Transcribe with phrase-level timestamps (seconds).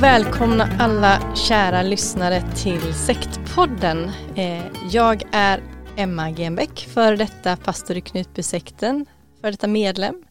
[0.00, 4.10] och välkomna alla kära lyssnare till Sektpodden.
[4.36, 5.62] Eh, jag är
[5.96, 9.06] Emma Genbeck, för detta pastor i Knutbysekten,
[9.40, 10.22] för detta medlem.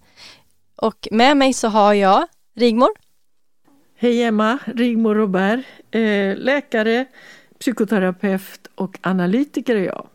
[0.76, 2.90] Och med mig så har jag Rigmor.
[3.98, 7.06] Hej Emma, Rigmor Robert, eh, läkare,
[7.60, 10.08] psykoterapeut och analytiker är jag.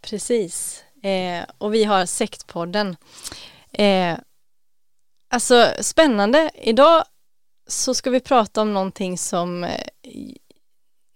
[0.00, 2.96] Precis, eh, och vi har Sektpodden.
[5.30, 7.04] Alltså spännande, idag
[7.66, 9.80] så ska vi prata om någonting som eh,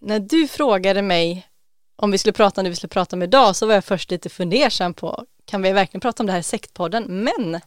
[0.00, 1.46] när du frågade mig
[1.96, 4.10] om vi skulle prata om det vi skulle prata om idag så var jag först
[4.10, 7.60] lite fundersam på kan vi verkligen prata om det här i sektpodden men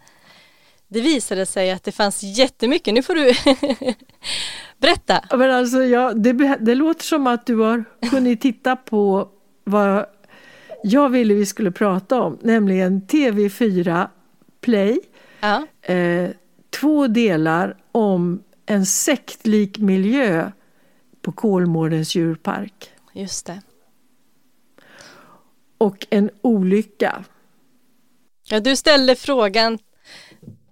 [0.94, 3.34] det visade sig att det fanns jättemycket, nu får du
[4.78, 5.38] berätta.
[5.38, 9.30] Men alltså, ja, det, det låter som att du har hunnit titta på
[9.64, 10.06] vad
[10.84, 14.08] jag ville vi skulle prata om, nämligen TV4
[14.62, 15.00] Play.
[15.40, 15.68] Ja.
[15.82, 16.30] Eh,
[16.80, 20.52] två delar om en sektlik miljö
[21.22, 22.92] på Kolmårdens djurpark.
[23.14, 23.62] Just det.
[25.78, 27.24] Och en olycka.
[28.44, 29.80] Ja, du ställde frågan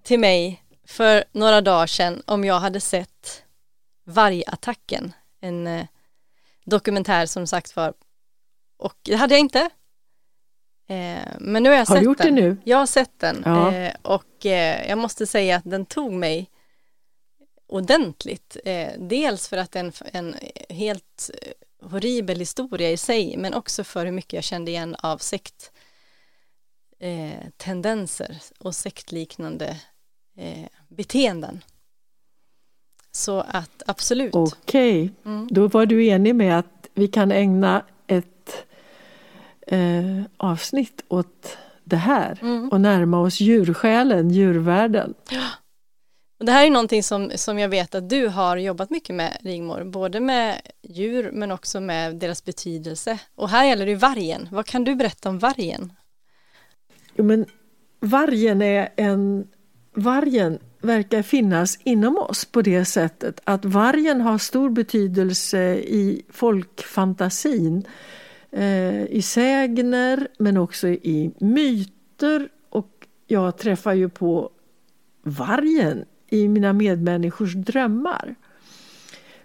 [0.02, 3.44] till mig för några dagar sedan om jag hade sett
[4.04, 5.86] Vargattacken, en eh,
[6.64, 7.94] dokumentär som sagt var.
[8.76, 9.70] Och det hade jag inte.
[10.88, 12.34] Eh, men nu har jag har sett du gjort den.
[12.34, 12.56] det nu?
[12.64, 13.72] Jag har sett den ja.
[13.72, 16.49] eh, och eh, jag måste säga att den tog mig
[17.70, 18.56] ordentligt.
[18.64, 20.34] Eh, dels för att det är en, en
[20.68, 21.30] helt
[21.82, 25.72] horribel historia i sig, men också för hur mycket jag kände igen av sekt
[26.98, 29.76] eh, tendenser och sektliknande
[30.36, 31.64] eh, beteenden.
[33.12, 34.34] Så att absolut.
[34.34, 35.32] Okej, okay.
[35.32, 35.48] mm.
[35.50, 38.66] då var du enig med att vi kan ägna ett
[39.66, 42.68] eh, avsnitt åt det här mm.
[42.68, 45.14] och närma oss djursjälen, djurvärlden.
[45.30, 45.46] Ja.
[46.40, 49.38] Och det här är någonting som, som jag vet att du har jobbat mycket med
[49.40, 53.18] Rigmor, både med djur men också med deras betydelse.
[53.34, 54.48] Och här gäller det ju vargen.
[54.52, 55.92] Vad kan du berätta om vargen?
[57.14, 57.46] Jo, men
[58.00, 59.48] vargen är en...
[59.94, 67.84] Vargen verkar finnas inom oss på det sättet att vargen har stor betydelse i folkfantasin.
[68.52, 74.50] Eh, I sägner men också i myter och jag träffar ju på
[75.22, 78.34] vargen i mina medmänniskors drömmar.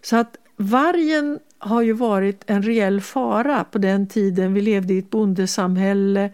[0.02, 4.98] Så att vargen har ju varit en reell fara på den tiden vi levde i
[4.98, 6.32] ett bondesamhälle.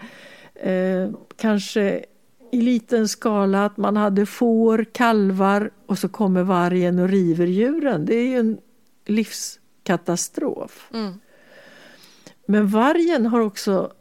[0.54, 2.06] Eh, kanske
[2.52, 8.06] i liten skala att man hade får, kalvar och så kommer vargen och river djuren.
[8.06, 8.58] Det är ju en
[9.06, 10.90] livskatastrof.
[10.94, 11.14] Mm.
[12.46, 13.92] Men vargen har också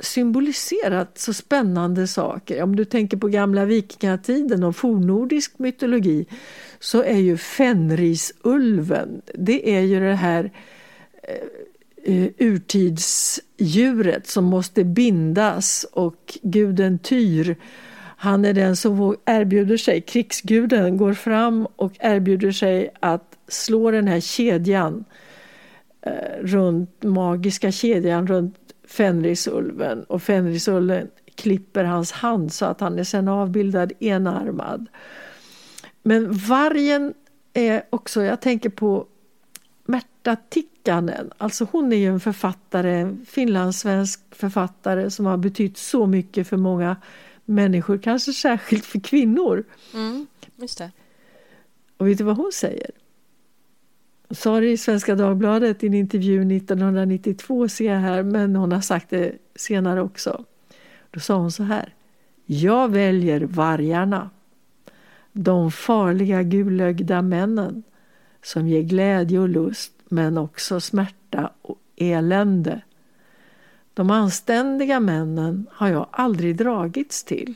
[0.00, 2.62] symboliserat så spännande saker.
[2.62, 6.26] Om du tänker på gamla vikingatiden och fornnordisk mytologi
[6.80, 10.52] så är ju Fenrisulven, det är ju det här
[11.22, 17.56] eh, eh urtidsdjuret som måste bindas och guden Tyr
[18.24, 24.08] han är den som erbjuder sig, krigsguden går fram och erbjuder sig att slå den
[24.08, 25.04] här kedjan
[26.02, 28.63] eh, runt, magiska kedjan runt
[28.94, 34.86] Fenrisulven och Fenrisulven klipper hans hand så att han är sen avbildad enarmad.
[36.02, 37.14] Men vargen
[37.52, 39.06] är också, jag tänker på
[39.84, 46.06] Märta Tikkanen, alltså hon är ju en författare, en finlandssvensk författare som har betytt så
[46.06, 46.96] mycket för många
[47.44, 49.64] människor, kanske särskilt för kvinnor.
[49.94, 50.26] Mm,
[50.56, 50.90] just det.
[51.96, 52.90] Och vet du vad hon säger?
[54.34, 58.72] Hon sa det i Svenska Dagbladet i en intervju 1992 ser jag här, men hon
[58.72, 60.44] har sagt det senare också.
[61.10, 61.94] Då sa hon så här.
[62.46, 64.30] Jag väljer vargarna.
[65.32, 67.82] De farliga gulögda männen
[68.42, 72.80] som ger glädje och lust men också smärta och elände.
[73.94, 77.54] De anständiga männen har jag aldrig dragits till.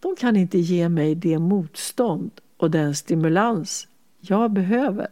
[0.00, 3.88] De kan inte ge mig det motstånd och den stimulans
[4.20, 5.08] jag behöver.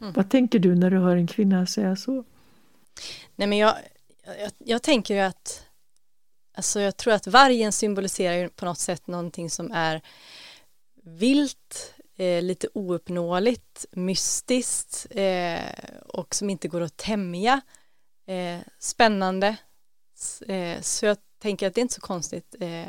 [0.00, 0.12] Mm.
[0.12, 2.24] Vad tänker du när du hör en kvinna säga så?
[3.36, 3.76] Nej men jag,
[4.24, 5.66] jag, jag tänker ju att
[6.54, 10.02] alltså jag tror att vargen symboliserar på något sätt någonting som är
[11.02, 15.60] vilt, eh, lite ouppnåeligt, mystiskt eh,
[16.06, 17.60] och som inte går att tämja.
[18.26, 19.56] Eh, spännande.
[20.46, 22.86] Eh, så jag tänker att det är inte så konstigt eh,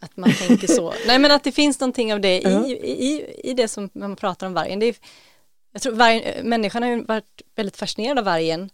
[0.00, 0.94] att man tänker så.
[1.06, 4.46] Nej men att det finns någonting av det i, i, i det som man pratar
[4.46, 4.78] om vargen.
[4.78, 4.96] Det är,
[5.74, 8.70] jag tror vargen, människan har ju varit väldigt fascinerad av vargen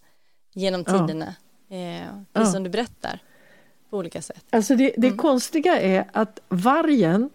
[0.52, 1.35] genom tiderna.
[1.69, 1.76] Ja.
[1.76, 2.52] Eh, precis ja.
[2.52, 3.19] som du berättar.
[3.91, 4.44] På olika sätt.
[4.50, 5.19] Alltså det, det mm.
[5.19, 7.31] konstiga är att vargen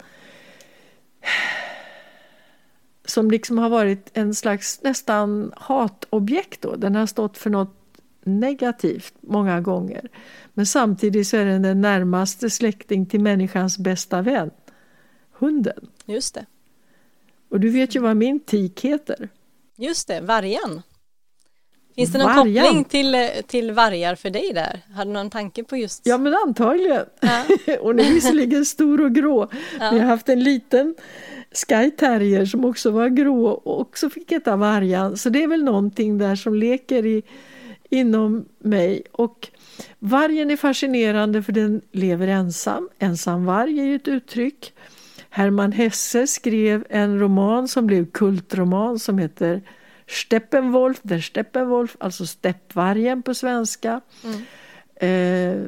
[3.05, 6.75] som liksom har varit en slags nästan hatobjekt då.
[6.75, 7.77] Den har stått för något
[8.23, 10.09] negativt många gånger.
[10.53, 14.51] Men samtidigt så är den den närmaste släkting till människans bästa vän,
[15.31, 15.87] hunden.
[16.05, 16.45] Just det.
[17.49, 19.29] Och du vet ju vad min tik heter.
[19.77, 20.81] Just det, vargen.
[21.95, 22.63] Finns det någon Vargen.
[22.63, 23.15] koppling till,
[23.47, 24.79] till vargar för dig där?
[24.95, 26.01] Har du någon tanke på just?
[26.03, 27.05] Ja men antagligen.
[27.19, 27.43] Ja.
[27.81, 29.49] Hon är visserligen stor och grå.
[29.79, 29.91] Ja.
[29.91, 30.95] Vi har haft en liten
[31.51, 35.17] Sky Terrier som också var grå och också fick heta Vargan.
[35.17, 37.23] Så det är väl någonting där som leker i,
[37.89, 39.03] inom mig.
[39.11, 39.47] Och
[39.99, 42.89] vargen är fascinerande för den lever ensam.
[42.99, 44.73] Ensam varg är ju ett uttryck.
[45.35, 49.61] Hermann Hesse skrev en roman som blev kultroman som heter
[50.07, 54.01] Steppenwolf, der Steppenwolf, alltså steppvargen på svenska.
[54.23, 54.41] Mm.
[54.95, 55.67] Eh,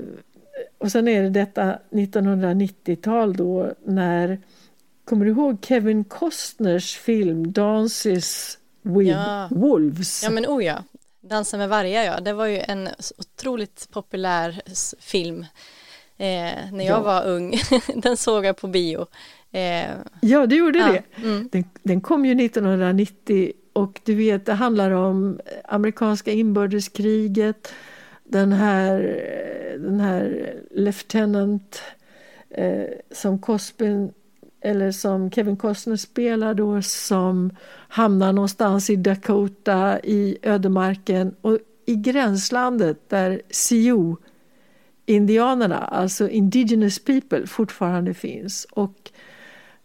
[0.78, 4.40] och sen är det detta 1990-tal då när
[5.06, 9.48] Kommer du ihåg Kevin Costners film Dances with ja.
[9.52, 10.24] Wolves?
[10.24, 10.84] Ja men oh ja,
[11.22, 14.62] Dansa med vargar ja, det var ju en otroligt populär
[15.00, 15.46] film
[16.18, 17.02] eh, när jag ja.
[17.02, 17.60] var ung.
[17.96, 19.08] den såg jag på bio.
[19.52, 19.90] Eh,
[20.22, 20.92] ja, du gjorde ja.
[20.92, 21.28] det.
[21.28, 21.50] Mm.
[21.52, 27.74] Den, den, kom ju 1990 och du vet, det handlar om amerikanska inbördeskriget.
[28.24, 29.00] Den här,
[29.80, 31.82] den här Lieutenant
[32.50, 34.12] eh, som Cosbyn
[34.62, 37.52] eller som Kevin Costner spelar då som
[37.88, 44.22] hamnar någonstans i Dakota i ödemarken och i gränslandet där Sioux
[45.06, 48.68] indianerna, alltså indigenous people, fortfarande finns.
[48.72, 49.12] Och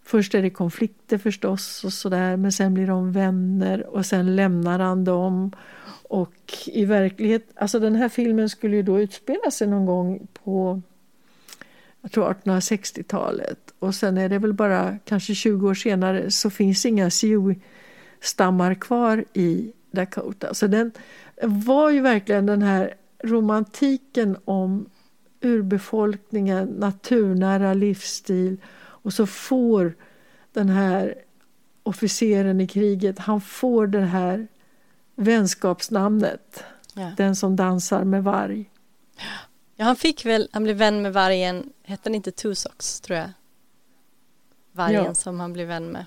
[0.04, 4.78] först är det konflikter förstås och sådär men sen blir de vänner och sen lämnar
[4.78, 5.52] han dem.
[6.08, 6.34] Och
[6.66, 10.82] i verklighet, alltså den här filmen skulle ju då utspela sig någon gång på
[12.02, 16.87] jag tror 1860-talet och sen är det väl bara kanske 20 år senare så finns
[16.87, 20.55] inga Sioux-stammar kvar i Dakota.
[20.55, 20.93] Så den
[21.43, 22.94] var ju verkligen den här
[23.25, 24.86] romantiken om
[25.41, 28.56] urbefolkningen, naturnära livsstil
[29.02, 29.94] och så får
[30.52, 31.14] den här
[31.82, 34.48] officeren i kriget, han får det här
[35.16, 36.64] vänskapsnamnet.
[36.94, 37.12] Ja.
[37.16, 38.70] Den som dansar med varg.
[39.76, 43.30] Ja, han fick väl, han blev vän med vargen, hette den inte Tusox tror jag?
[44.72, 45.14] Vargen ja.
[45.14, 46.06] som han blev vän med.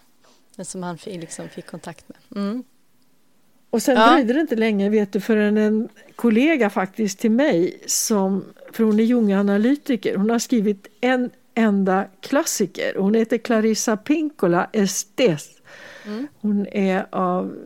[0.56, 2.44] Den som han liksom fick kontakt med.
[2.44, 2.64] Mm.
[3.70, 4.12] Och sen ja.
[4.12, 9.00] dröjde det inte länge vet du förrän en kollega faktiskt till mig som, för hon
[9.00, 12.96] är Jung-analytiker, hon har skrivit en enda klassiker.
[12.98, 15.50] Hon heter Clarissa Pinkola Estes.
[16.06, 16.28] Mm.
[16.42, 17.58] Hon är av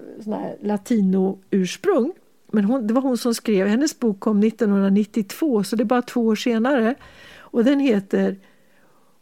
[0.61, 2.13] latino-ursprung.
[2.51, 6.01] Men hon, det var hon som skrev, hennes bok kom 1992 så det är bara
[6.01, 6.95] två år senare.
[7.37, 8.37] Och den heter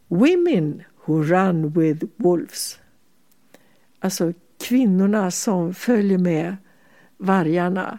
[0.08, 2.78] Women who run with wolves.
[4.00, 4.32] Alltså
[4.64, 6.56] kvinnorna som följer med
[7.16, 7.98] vargarna.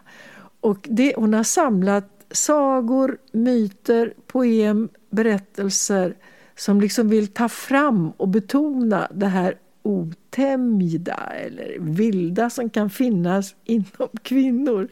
[0.59, 6.15] Och det, hon har samlat sagor, myter, poem, berättelser
[6.59, 13.55] som liksom vill ta fram och betona det här otämjda eller vilda som kan finnas
[13.63, 14.89] inom kvinnor.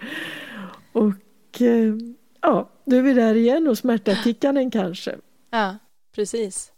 [0.91, 1.93] Och eh,
[2.41, 5.15] ja, nu är vi där igen och smärtakickaren kanske.
[5.49, 5.77] Ja,
[6.15, 6.71] precis.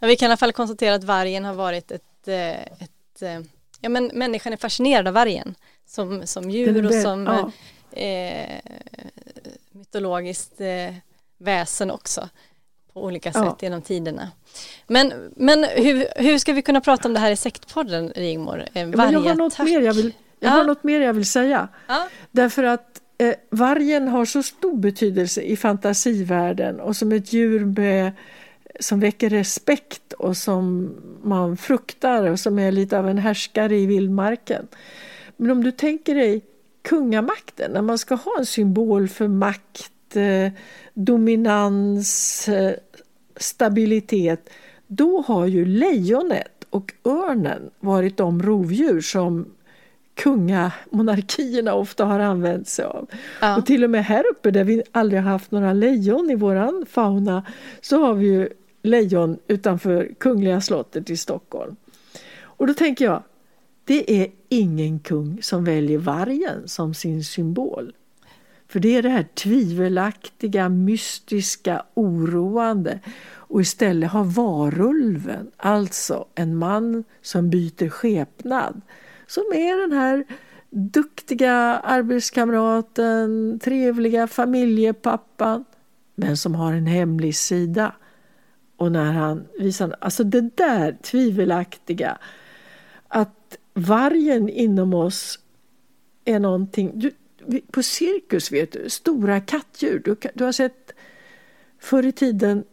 [0.00, 3.22] Ja, vi kan i alla fall konstatera att vargen har varit ett, eh, ett, ett
[3.22, 3.40] eh,
[3.80, 5.54] ja men människan är fascinerad av vargen.
[5.86, 7.50] som, som djur och som ja.
[8.00, 8.60] eh,
[9.72, 10.94] mytologiskt eh,
[11.38, 12.28] väsen också
[12.94, 13.56] på olika sätt ja.
[13.60, 14.30] genom tiderna.
[14.86, 18.64] Men, men hur, hur ska vi kunna prata om det här i sektpodden, Rigmor?
[18.74, 20.56] Eh, jag har, något mer jag, vill, jag ja.
[20.56, 21.68] har något mer jag vill säga.
[21.86, 22.08] Ja.
[22.30, 28.12] Därför att eh, vargen har så stor betydelse i fantasivärlden och som ett djur med,
[28.80, 33.86] som väcker respekt och som man fruktar och som är lite av en härskare i
[33.86, 34.68] vildmarken.
[35.36, 36.42] Men om du tänker dig
[36.82, 39.90] kungamakten, när man ska ha en symbol för makt,
[40.94, 42.74] dominans, eh,
[43.36, 44.50] stabilitet,
[44.86, 49.46] då har ju lejonet och örnen varit de rovdjur som
[50.14, 53.10] kungamonarkierna ofta har använt sig av.
[53.40, 53.56] Ja.
[53.56, 56.86] Och till och med här uppe där vi aldrig har haft några lejon i våran
[56.90, 57.46] fauna
[57.80, 58.48] så har vi ju
[58.82, 61.76] lejon utanför Kungliga slottet i Stockholm.
[62.42, 63.22] Och då tänker jag,
[63.84, 67.92] det är ingen kung som väljer vargen som sin symbol.
[68.74, 73.00] För det är det här tvivelaktiga, mystiska, oroande
[73.30, 78.80] och istället har varulven, alltså en man som byter skepnad,
[79.26, 80.24] som är den här
[80.70, 85.64] duktiga arbetskamraten, trevliga familjepappan,
[86.14, 87.94] men som har en hemlig sida.
[88.76, 92.18] Och när han visar, alltså det där tvivelaktiga,
[93.08, 95.38] att vargen inom oss
[96.24, 97.12] är någonting, du,
[97.70, 100.92] på cirkus vet du, stora kattdjur, du, du har sett
[101.78, 102.64] förr i tiden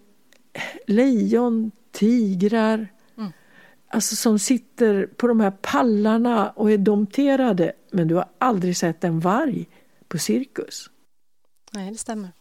[0.87, 2.87] lejon, tigrar,
[3.17, 3.31] mm.
[3.87, 7.73] alltså som sitter på de här pallarna och är dompterade.
[7.91, 9.67] Men du har aldrig sett en varg
[10.07, 10.89] på cirkus.
[11.71, 12.31] Nej, det stämmer.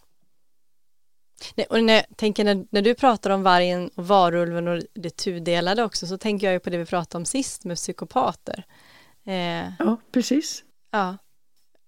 [1.54, 5.16] Nej, och när, jag tänker när, när du pratar om vargen och varulven och det
[5.16, 8.64] tudelade också så tänker jag ju på det vi pratade om sist med psykopater.
[9.24, 10.64] Eh, ja, precis.
[10.90, 11.16] Ja.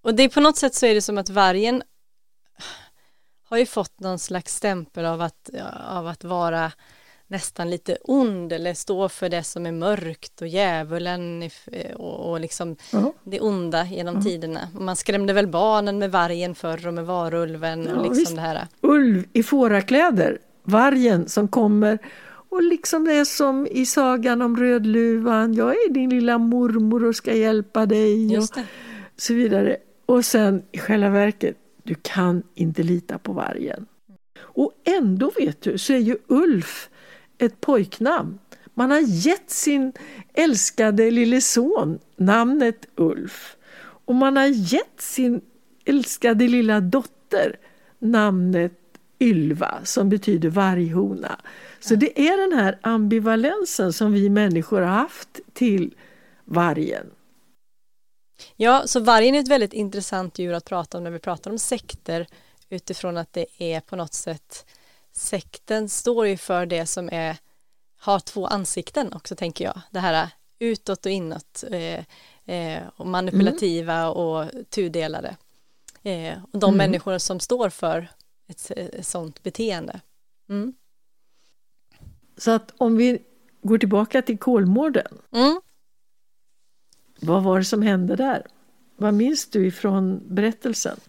[0.03, 1.83] Och det är på något sätt så är det som att vargen
[3.49, 5.51] har ju fått någon slags stämpel av att,
[5.89, 6.73] av att vara
[7.27, 11.51] nästan lite ond eller stå för det som är mörkt och djävulen
[11.95, 13.13] och, och liksom uh-huh.
[13.25, 14.25] det onda genom uh-huh.
[14.25, 14.69] tiderna.
[14.79, 18.37] man skrämde väl barnen med vargen förr och med varulven ja, och liksom visst.
[18.37, 18.67] det här.
[18.81, 21.99] Ulv i fårakläder, vargen som kommer
[22.53, 27.17] och liksom det är som i sagan om Rödluvan, jag är din lilla mormor och
[27.17, 28.49] ska hjälpa dig och
[29.17, 29.77] så vidare.
[30.07, 33.87] Och sen i själva verket du kan inte lita på vargen.
[34.41, 36.91] Och ändå vet du så är ju Ulf
[37.39, 38.39] ett pojknamn.
[38.75, 39.93] Man har gett sin
[40.35, 43.57] älskade lille son namnet Ulf.
[44.05, 45.41] Och man har gett sin
[45.85, 47.57] älskade lilla dotter
[47.99, 48.73] namnet
[49.21, 51.41] Ylva som betyder varghona.
[51.81, 55.95] Så det är den här ambivalensen som vi människor har haft till
[56.45, 57.07] vargen.
[58.57, 61.59] Ja, så vargen är ett väldigt intressant djur att prata om när vi pratar om
[61.59, 62.27] sekter
[62.69, 64.67] utifrån att det är på något sätt
[65.13, 67.37] sekten står ju för det som är
[67.97, 69.81] har två ansikten också tänker jag.
[69.91, 72.05] Det här utåt och inåt eh,
[72.57, 74.11] eh, och manipulativa mm.
[74.11, 75.37] och tudelade.
[76.03, 76.77] Eh, och de mm.
[76.77, 78.09] människor som står för
[78.49, 80.01] ett, ett sådant beteende.
[80.49, 80.75] Mm.
[82.37, 83.23] Så att om vi
[83.63, 85.19] går tillbaka till Kolmården.
[85.33, 85.61] Mm.
[87.23, 88.47] Vad var det som hände där?
[88.97, 91.01] Vad minns du ifrån berättelsen?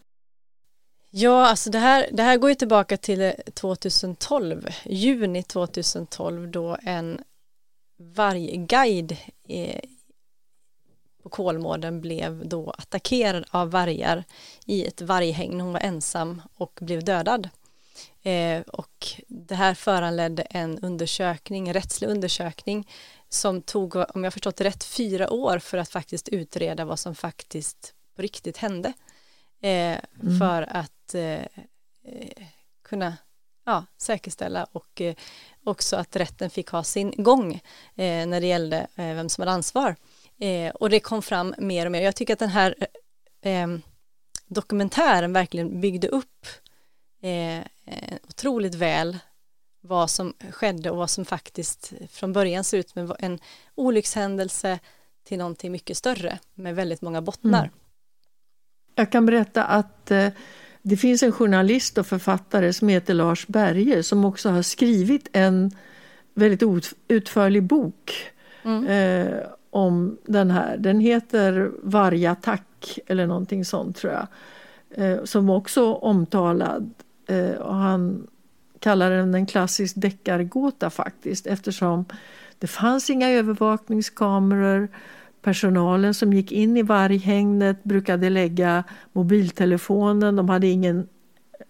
[1.09, 7.21] Ja, alltså det här, det här går ju tillbaka till 2012, juni 2012 då en
[7.97, 9.17] vargguide
[9.47, 9.79] eh,
[11.23, 14.23] på Kolmården blev då attackerad av vargar
[14.65, 15.61] i ett varghägn.
[15.61, 17.49] Hon var ensam och blev dödad.
[18.23, 22.87] Eh, och det här föranledde en undersökning, en rättslig undersökning
[23.33, 27.93] som tog, om jag förstått rätt, fyra år för att faktiskt utreda vad som faktiskt
[28.15, 28.93] på riktigt hände.
[29.61, 30.39] Eh, mm.
[30.39, 31.41] För att eh,
[32.03, 32.47] eh,
[32.81, 33.17] kunna
[33.65, 35.15] ja, säkerställa och eh,
[35.63, 37.53] också att rätten fick ha sin gång
[37.95, 39.95] eh, när det gällde eh, vem som hade ansvar.
[40.73, 42.01] och det kom fram mer och mer.
[42.01, 42.75] Jag tycker att den här
[44.47, 46.47] dokumentären verkligen byggde upp
[48.27, 49.19] otroligt väl
[49.85, 53.39] vad som skedde och vad som faktiskt från början ser ut som en
[53.75, 54.79] olyckshändelse
[55.23, 57.59] till någonting mycket större med väldigt många bottnar.
[57.59, 57.71] Mm.
[58.95, 60.27] Jag kan berätta att eh,
[60.81, 65.71] det finns en journalist och författare som heter Lars Berge som också har skrivit en
[66.33, 68.13] väldigt utförlig bok
[68.63, 68.87] mm.
[68.87, 69.37] eh,
[69.69, 70.77] om den här.
[70.77, 74.27] Den heter Vargattack eller någonting sånt tror jag.
[74.95, 76.93] Eh, som också omtalad.
[77.27, 78.27] Eh, och han
[78.83, 82.05] kallar den en klassisk deckargåta faktiskt eftersom
[82.59, 84.87] det fanns inga övervakningskameror
[85.41, 91.07] personalen som gick in i varghägnet brukade lägga mobiltelefonen, de hade ingen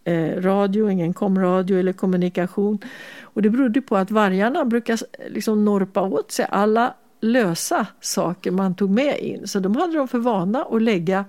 [0.04, 2.80] eh, radio, ingen komradio eller kommunikation.
[3.22, 8.76] Och det berodde på att vargarna brukar liksom norpa åt sig alla lösa saker man
[8.76, 9.48] tog med in.
[9.48, 11.26] Så de hade de för vana att lägga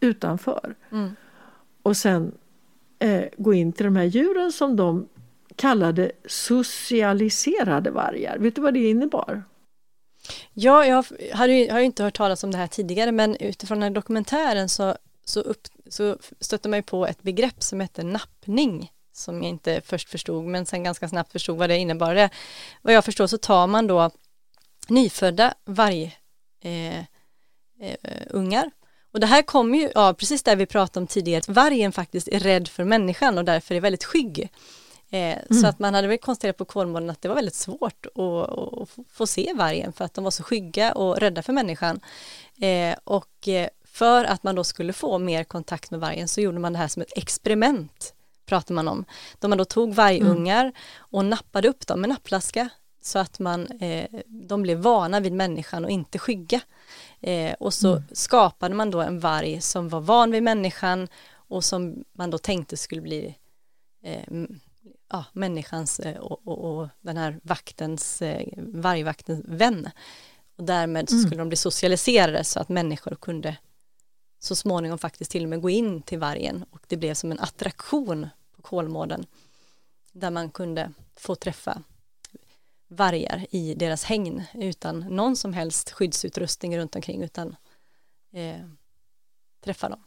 [0.00, 0.74] utanför.
[0.92, 1.10] Mm.
[1.82, 2.32] Och sen
[2.98, 5.08] eh, gå in till de här djuren som de
[5.56, 8.38] kallade socialiserade vargar.
[8.38, 9.44] Vet du vad det innebar?
[10.52, 13.80] Ja, jag har ju, har ju inte hört talas om det här tidigare men utifrån
[13.80, 18.04] den här dokumentären så, så, upp, så stötte man ju på ett begrepp som heter
[18.04, 22.14] nappning som jag inte först förstod men sen ganska snabbt förstod vad det innebar.
[22.14, 22.30] Det,
[22.82, 24.10] vad jag förstår så tar man då
[24.88, 26.12] nyfödda vargungar
[26.60, 26.98] eh,
[27.80, 28.70] eh, ungar.
[29.12, 32.28] och det här kommer ju av precis det vi pratade om tidigare, att vargen faktiskt
[32.28, 34.50] är rädd för människan och därför är väldigt skygg.
[35.12, 35.62] Eh, mm.
[35.62, 38.88] Så att man hade väl konstaterat på Kolmården att det var väldigt svårt att, att,
[39.12, 42.00] få se vargen för att de var så skygga och rädda för människan.
[42.60, 46.58] Eh, och eh, för att man då skulle få mer kontakt med vargen så gjorde
[46.58, 48.14] man det här som ett experiment,
[48.46, 49.04] pratar man om.
[49.38, 50.74] Då man då tog vargungar mm.
[50.98, 52.68] och nappade upp dem med nappflaska
[53.02, 56.60] så att man, eh, de blev vana vid människan och inte skygga.
[57.20, 58.02] Eh, och så mm.
[58.12, 62.76] skapade man då en varg som var van vid människan och som man då tänkte
[62.76, 63.38] skulle bli
[64.02, 64.46] eh,
[65.12, 69.90] ja, människans eh, och, och, och, den här vaktens, eh, vargvaktens vän.
[70.56, 71.22] Och därmed mm.
[71.22, 73.56] skulle de bli socialiserade så att människor kunde
[74.38, 77.40] så småningom faktiskt till och med gå in till vargen och det blev som en
[77.40, 79.26] attraktion på Kolmården
[80.12, 81.82] där man kunde få träffa
[82.88, 87.56] vargar i deras hägn utan någon som helst skyddsutrustning runt omkring utan
[88.32, 88.60] eh,
[89.64, 90.00] träffa dem.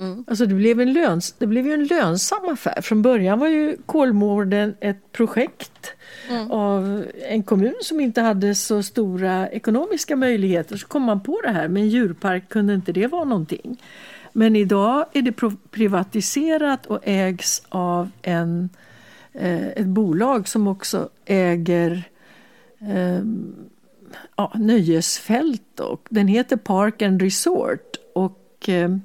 [0.00, 0.24] Mm.
[0.26, 2.80] Alltså det blev, en löns, det blev ju en lönsam affär.
[2.80, 5.92] Från början var ju Kolmården ett projekt
[6.30, 6.50] mm.
[6.50, 10.76] av en kommun som inte hade så stora ekonomiska möjligheter.
[10.76, 13.82] Så kom man på det här, med en djurpark kunde inte det vara någonting.
[14.32, 15.32] Men idag är det
[15.70, 18.68] privatiserat och ägs av en,
[19.32, 22.02] eh, ett bolag som också äger
[22.80, 23.22] eh,
[24.36, 25.80] ja, nöjesfält.
[25.80, 27.96] Och den heter Park and Resort.
[28.14, 28.96] Och eh,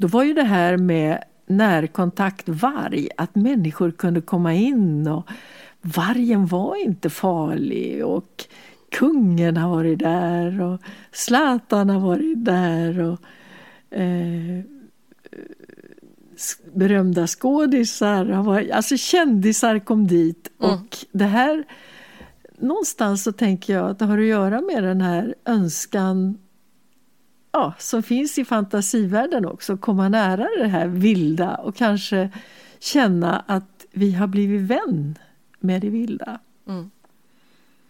[0.00, 5.28] då var ju det här med närkontakt varg, att människor kunde komma in och
[5.80, 8.44] vargen var inte farlig och
[8.90, 10.80] kungen har varit där och
[11.12, 13.20] Zlatan har varit där och
[13.98, 14.64] eh,
[16.74, 20.74] berömda skådisar har varit, alltså kändisar kom dit mm.
[20.74, 21.64] och det här
[22.58, 26.38] någonstans så tänker jag att det har att göra med den här önskan
[27.52, 32.30] ja, som finns i fantasivärlden också, komma nära det här vilda och kanske
[32.78, 35.18] känna att vi har blivit vän
[35.58, 36.38] med det vilda.
[36.68, 36.90] Mm.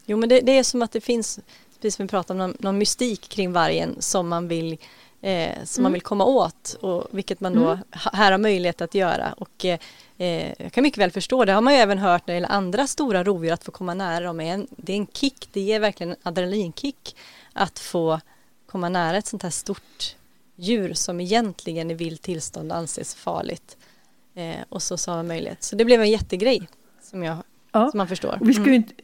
[0.07, 1.41] Jo men det, det, är som att det finns,
[1.75, 4.79] precis som vi pratade om, någon, någon mystik kring vargen som man vill
[5.21, 5.83] eh, som mm.
[5.83, 7.85] man vill komma åt och vilket man då mm.
[7.93, 9.79] här har möjlighet att göra och eh,
[10.59, 12.87] jag kan mycket väl förstå det har man ju även hört när det gäller andra
[12.87, 15.81] stora rovdjur att få komma nära dem är en, det är en kick, det ger
[15.81, 17.17] verkligen en adrenalinkick
[17.53, 18.21] att få
[18.71, 20.17] komma nära ett sånt här stort
[20.57, 23.77] djur som egentligen i vilt tillstånd anses farligt.
[24.35, 25.63] Eh, och så sa man möjlighet.
[25.63, 26.69] Så det blev en jättegrej
[27.03, 27.37] som, jag,
[27.73, 27.91] ja.
[27.91, 28.39] som man förstår.
[28.41, 28.75] Vi ska, mm.
[28.75, 28.95] inte,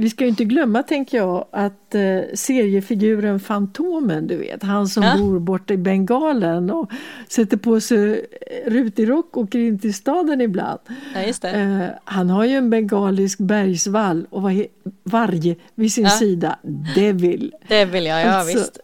[0.00, 5.16] vi ska inte glömma, tänker jag, att eh, seriefiguren Fantomen, du vet, han som ja.
[5.18, 6.90] bor borta i Bengalen och
[7.28, 8.26] sätter på sig
[8.66, 10.80] rutig rock och åker in till staden ibland.
[11.14, 14.66] Ja, eh, han har ju en bengalisk bergsvall och var,
[15.02, 16.10] varg vid sin ja.
[16.10, 16.58] sida,
[16.94, 17.54] Devil.
[17.68, 18.78] Devil, ja, ja alltså, visst.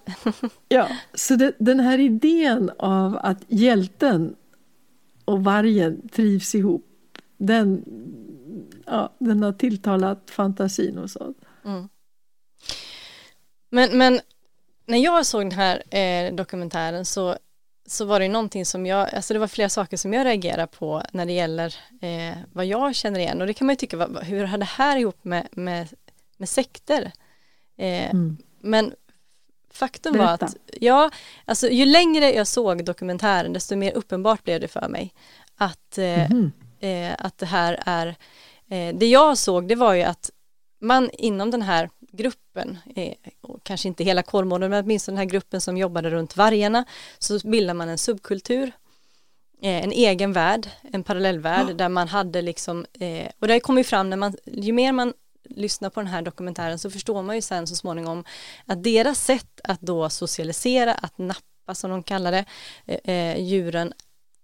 [0.69, 4.35] ja, så det, den här idén av att hjälten
[5.25, 6.85] och vargen trivs ihop,
[7.39, 7.85] den,
[8.87, 11.39] ja, den har tilltalat fantasin och sånt.
[11.65, 11.89] Mm.
[13.71, 14.21] Men, men
[14.87, 17.37] när jag såg den här eh, dokumentären så,
[17.87, 21.03] så var det någonting som jag, alltså det var flera saker som jag reagerade på
[21.13, 24.25] när det gäller eh, vad jag känner igen och det kan man ju tycka, vad,
[24.25, 25.89] hur har det här ihop med, med,
[26.37, 27.13] med sekter?
[27.77, 28.37] Eh, mm.
[28.61, 28.93] Men
[29.71, 30.27] faktum Berätta.
[30.27, 31.11] var att, ja,
[31.45, 35.15] alltså ju längre jag såg dokumentären desto mer uppenbart blev det för mig
[35.57, 36.53] att, mm.
[37.19, 38.17] att det här är
[38.69, 40.31] det jag såg det var ju att
[40.81, 43.15] man inom den här gruppen, eh,
[43.63, 46.85] kanske inte hela Kolmården men åtminstone den här gruppen som jobbade runt vargarna,
[47.19, 48.73] så bildar man en subkultur,
[49.63, 51.75] eh, en egen värld, en parallellvärld ja.
[51.75, 55.13] där man hade liksom, eh, och det kommer ju fram när man, ju mer man
[55.49, 58.25] lyssnar på den här dokumentären så förstår man ju sen så småningom
[58.67, 62.45] att deras sätt att då socialisera, att nappa som de kallar det,
[62.87, 63.93] eh, eh, djuren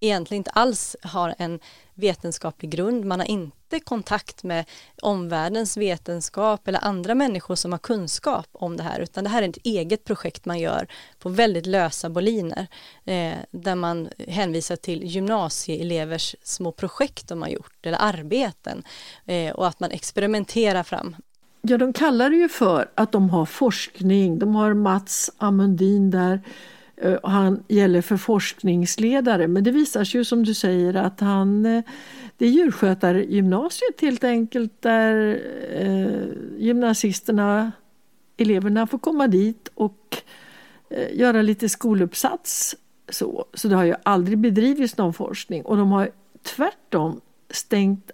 [0.02, 1.60] egentligen inte alls har en
[1.94, 3.04] vetenskaplig grund.
[3.04, 4.64] Man har inte kontakt med
[5.02, 9.48] omvärldens vetenskap eller andra människor som har kunskap om det här, utan det här är
[9.48, 10.86] ett eget projekt man gör
[11.18, 12.66] på väldigt lösa boliner,
[13.04, 18.82] eh, där man hänvisar till gymnasieelevers små projekt de har gjort, eller arbeten,
[19.26, 21.16] eh, och att man experimenterar fram
[21.64, 24.38] Ja, de kallar det ju för att de har forskning.
[24.38, 26.40] De har Mats Amundin där
[27.02, 31.66] Eh, han gäller för forskningsledare men det visar sig ju som du säger att han
[31.66, 31.82] eh,
[32.36, 36.24] det är djurskötargymnasiet helt enkelt där eh,
[36.58, 37.72] gymnasisterna,
[38.36, 40.16] eleverna får komma dit och
[41.12, 42.76] göra lite skoluppsats.
[43.08, 46.10] Så, så det har ju aldrig bedrivits någon forskning och de har
[46.42, 48.10] tvärtom stängt,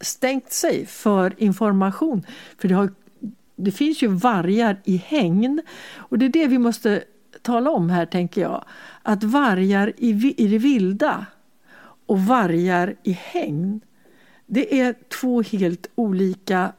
[0.00, 2.26] stängt sig för information.
[2.58, 2.90] För det, har,
[3.56, 5.62] det finns ju vargar i hägn
[5.96, 7.04] och det är det vi måste
[7.42, 8.64] tala om här, tänker jag,
[9.02, 11.26] att vargar i, i det vilda
[12.06, 13.80] och vargar i hägn,
[14.46, 16.72] det är två helt olika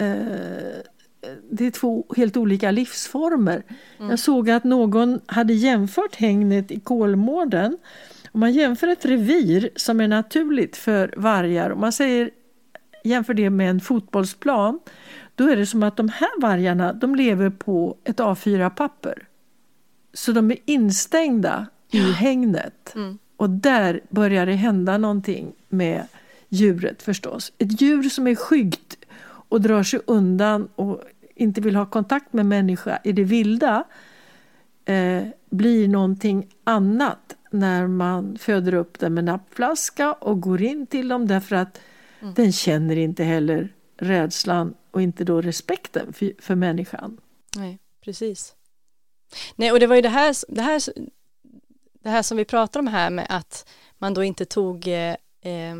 [0.00, 0.82] eh,
[1.50, 3.62] det är två helt olika livsformer.
[3.98, 4.10] Mm.
[4.10, 7.78] Jag såg att någon hade jämfört hängnet i Kolmården.
[8.32, 12.30] Om man jämför ett revir som är naturligt för vargar, om man säger,
[13.04, 14.80] jämför det med en fotbollsplan,
[15.34, 19.28] då är det som att de här vargarna de lever på ett A4-papper.
[20.18, 22.94] Så de är instängda i hängnet.
[22.94, 23.18] Mm.
[23.36, 26.06] Och där börjar det hända någonting med
[26.48, 27.52] djuret förstås.
[27.58, 31.00] Ett djur som är skyggt och drar sig undan och
[31.34, 33.84] inte vill ha kontakt med människa i det vilda
[34.84, 41.08] eh, blir någonting annat när man föder upp den med nappflaska och går in till
[41.08, 41.80] dem därför att
[42.20, 42.34] mm.
[42.34, 47.20] den känner inte heller rädslan och inte då respekten för, för människan.
[47.56, 48.54] Nej, precis.
[49.56, 50.82] Nej, och det var ju det här, det här,
[52.02, 55.76] det här som vi pratar om här med att man då inte tog eh, eh,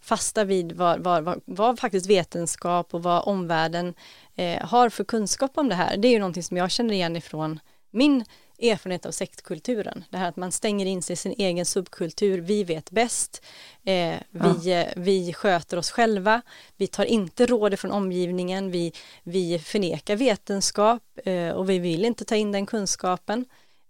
[0.00, 3.94] fasta vid vad, vad, vad, vad, faktiskt vetenskap och vad omvärlden
[4.34, 5.96] eh, har för kunskap om det här.
[5.96, 8.24] Det är ju någonting som jag känner igen ifrån min
[8.58, 10.04] erfarenhet av sektkulturen.
[10.10, 13.42] Det här att man stänger in sig i sin egen subkultur, vi vet bäst,
[13.84, 14.70] eh, vi, ja.
[14.70, 16.42] Eh, vi sköter oss själva,
[16.76, 22.24] vi tar inte råd från omgivningen, vi, vi förnekar vetenskap eh, och vi vill inte
[22.24, 23.44] ta in den kunskapen.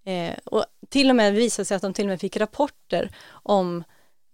[0.04, 3.84] Eh, och till och med visade sig att de till och med fick rapporter om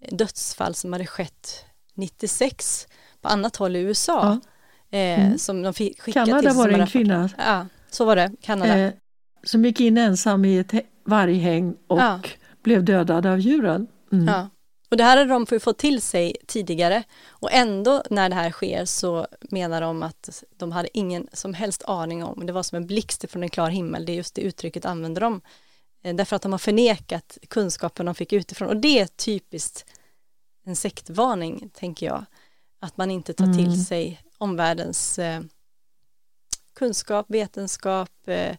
[0.08, 1.64] dödsfall som hade skett
[1.94, 2.86] 96
[3.20, 4.40] på annat håll i USA.
[4.90, 4.98] Ja.
[4.98, 5.38] Eh, mm.
[5.38, 7.30] Som de fick skicka Kanada var det en kvinna.
[7.38, 8.92] Ja, så var det, Kanada.
[9.42, 10.72] Som gick in ensam i ett
[11.04, 12.20] varghäng och ja.
[12.62, 13.86] blev dödad av djuren.
[14.12, 14.26] Mm.
[14.26, 14.48] Ja.
[14.90, 18.84] Och det här hade de fått till sig tidigare och ändå när det här sker
[18.84, 22.86] så menar de att de hade ingen som helst aning om, det var som en
[22.86, 25.40] blixt från en klar himmel, det är just det uttrycket använder de.
[26.02, 29.84] Eh, därför att de har förnekat kunskapen de fick utifrån och det är typiskt
[30.64, 32.24] en sektvarning, tänker jag.
[32.80, 33.76] Att man inte tar till mm.
[33.76, 35.40] sig omvärldens eh,
[36.74, 38.56] kunskap, vetenskap, eh,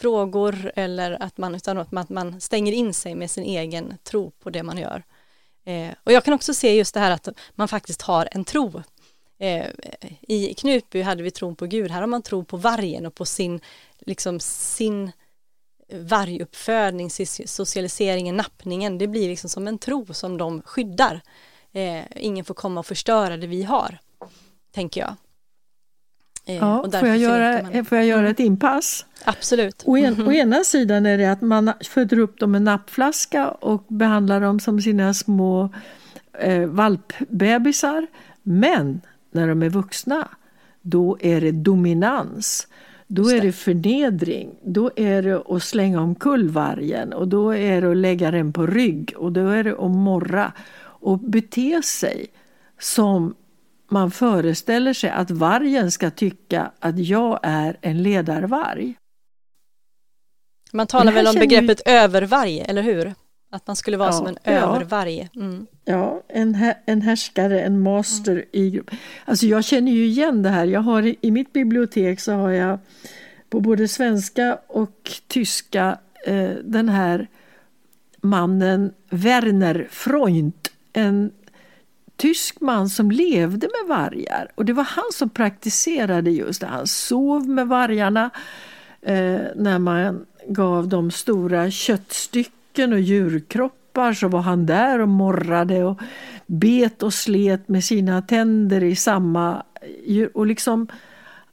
[0.00, 4.50] frågor eller att man, utan att man stänger in sig med sin egen tro på
[4.50, 5.02] det man gör.
[5.64, 8.82] Eh, och jag kan också se just det här att man faktiskt har en tro.
[9.38, 9.66] Eh,
[10.20, 13.24] I Knutby hade vi tron på Gud, här har man tro på vargen och på
[13.24, 13.60] sin,
[13.98, 15.12] liksom sin
[15.92, 17.10] varguppfödning,
[17.46, 21.20] socialiseringen, nappningen, det blir liksom som en tro som de skyddar.
[21.72, 23.98] Eh, ingen får komma och förstöra det vi har,
[24.72, 25.14] tänker jag.
[26.50, 27.84] Eh, ja, får, jag göra, man...
[27.84, 28.30] får jag göra mm.
[28.30, 29.06] ett inpass?
[29.24, 29.82] Absolut.
[29.86, 33.84] Å, en, å ena sidan är det att man föder upp dem med nappflaska och
[33.88, 35.68] behandlar dem som sina små
[36.38, 38.06] eh, valpbebisar.
[38.42, 40.28] Men när de är vuxna,
[40.82, 42.68] då är det dominans.
[43.06, 47.90] Då är det förnedring, då är det att slänga omkull vargen och då är det
[47.90, 52.26] att lägga den på rygg och då är det att morra och bete sig
[52.78, 53.34] som
[53.90, 58.94] man föreställer sig att vargen ska tycka att jag är en ledarvarg.
[60.72, 61.90] Man talar väl om begreppet vi...
[61.90, 63.14] övervarg, eller hur?
[63.52, 64.52] Att man skulle vara ja, som en ja.
[64.52, 65.28] övervarg.
[65.36, 65.66] Mm.
[65.84, 68.46] Ja, en, en härskare, en master mm.
[68.52, 68.90] i grupp.
[69.24, 70.64] Alltså jag känner ju igen det här.
[70.64, 72.78] Jag har i mitt bibliotek så har jag
[73.50, 77.28] på både svenska och tyska eh, den här
[78.22, 80.52] mannen Werner Freund,
[80.92, 81.32] en
[82.20, 84.50] tysk man som levde med vargar.
[84.54, 86.66] Och det var han som praktiserade just det.
[86.66, 88.30] Han sov med vargarna
[89.02, 95.84] eh, när man gav dem stora köttstycken och djurkroppar så var han där och morrade
[95.84, 96.00] och
[96.46, 99.62] bet och slet med sina tänder i samma
[100.06, 100.30] djur.
[100.34, 100.86] Och liksom,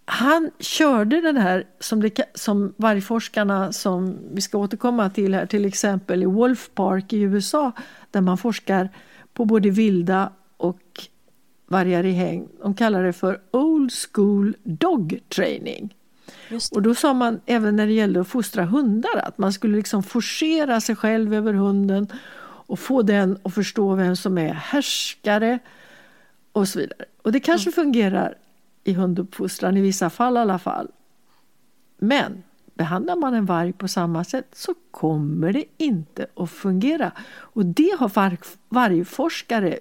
[0.06, 5.66] han körde den här som, det, som vargforskarna som vi ska återkomma till här, till
[5.66, 7.72] exempel i Wolf Park i USA
[8.12, 8.90] där man forskar
[9.34, 11.08] på både vilda och
[11.68, 12.48] vargar i häng.
[12.62, 15.96] De kallar det för Old School Dog Training.
[16.72, 20.04] Och då sa man även när det gällde att fostra hundar att man skulle liksom
[20.04, 22.08] forcera sig själv över hunden
[22.68, 25.60] och få den att förstå vem som är härskare
[26.52, 27.06] och så vidare.
[27.22, 27.74] Och det kanske mm.
[27.74, 28.38] fungerar
[28.84, 30.92] i hunduppfostran i vissa fall i alla fall.
[31.98, 32.44] Men
[32.74, 37.12] behandlar man en varg på samma sätt så kommer det inte att fungera.
[37.30, 38.12] Och det har
[38.70, 39.80] vargforskare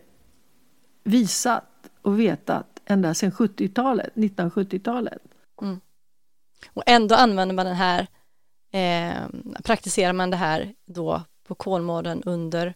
[1.06, 1.64] visat
[2.02, 5.22] och vetat ända sedan 70-talet, 1970-talet.
[5.62, 5.80] Mm.
[6.72, 8.06] Och ändå använder man den här,
[8.72, 9.28] eh,
[9.64, 12.74] praktiserar man det här då på Kolmården under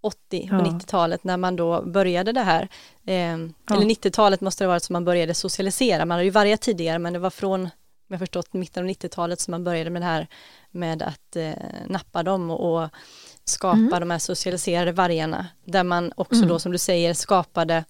[0.00, 2.68] 80 och 90-talet när man då började det här.
[3.06, 3.36] Eh, ja.
[3.70, 6.04] Eller 90-talet måste det ha varit som man började socialisera.
[6.04, 7.70] Man hade ju varje tidigare men det var från, om
[8.08, 10.26] jag förstått, mitten av 90-talet som man började med det här
[10.70, 11.52] med att eh,
[11.86, 12.90] nappa dem och, och
[13.46, 14.00] skapa mm.
[14.00, 15.46] de här socialiserade vargarna.
[15.64, 16.48] Där man också mm.
[16.48, 17.84] då som du säger skapade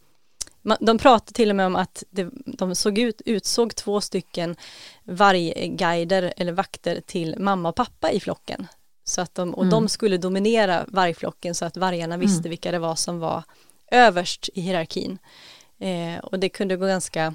[0.81, 4.57] de pratade till och med om att det, de såg ut, utsåg två stycken
[5.05, 8.67] vargguider eller vakter till mamma och pappa i flocken.
[9.05, 9.71] Så att de, och mm.
[9.71, 12.21] de skulle dominera vargflocken så att vargarna mm.
[12.21, 12.51] visste mm.
[12.51, 13.43] vilka det var som var
[13.91, 15.19] överst i hierarkin.
[15.79, 17.35] Eh, och det kunde gå ganska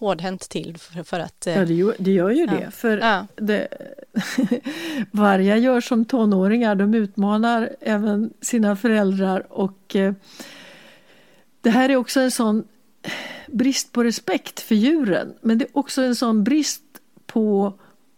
[0.00, 1.46] hårdhänt till för, för att...
[1.46, 2.52] Eh, ja, det gör, det gör ju ja.
[2.52, 2.70] det.
[2.70, 3.26] För ja.
[3.36, 3.68] det,
[5.10, 10.12] vargar gör som tonåringar, de utmanar även sina föräldrar och eh,
[11.60, 12.64] det här är också en sån
[13.46, 16.82] brist på respekt för djuren, men det är också en sån brist
[17.26, 17.72] på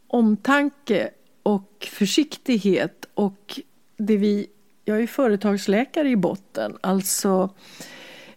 [0.07, 1.11] omtanke
[1.43, 3.61] och försiktighet och
[3.97, 4.47] det vi,
[4.85, 7.51] jag är företagsläkare i botten, alltså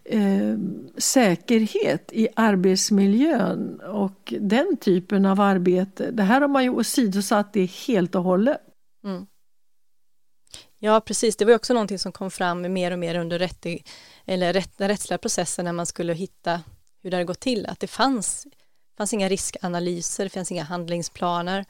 [0.08, 0.56] eh,
[0.96, 6.10] säkerhet i arbetsmiljön och den typen av arbete.
[6.10, 8.60] Det här har man ju åsidosatt det helt och hållet.
[9.04, 9.26] Mm.
[10.78, 11.36] Ja, precis.
[11.36, 13.66] Det var också någonting som kom fram mer och mer under rätt,
[14.24, 16.60] eller rätt, den rättsliga processen när man skulle hitta
[17.02, 17.66] hur det hade gått till.
[17.66, 18.46] Att det fanns,
[18.96, 21.64] fanns inga riskanalyser, det fanns inga handlingsplaner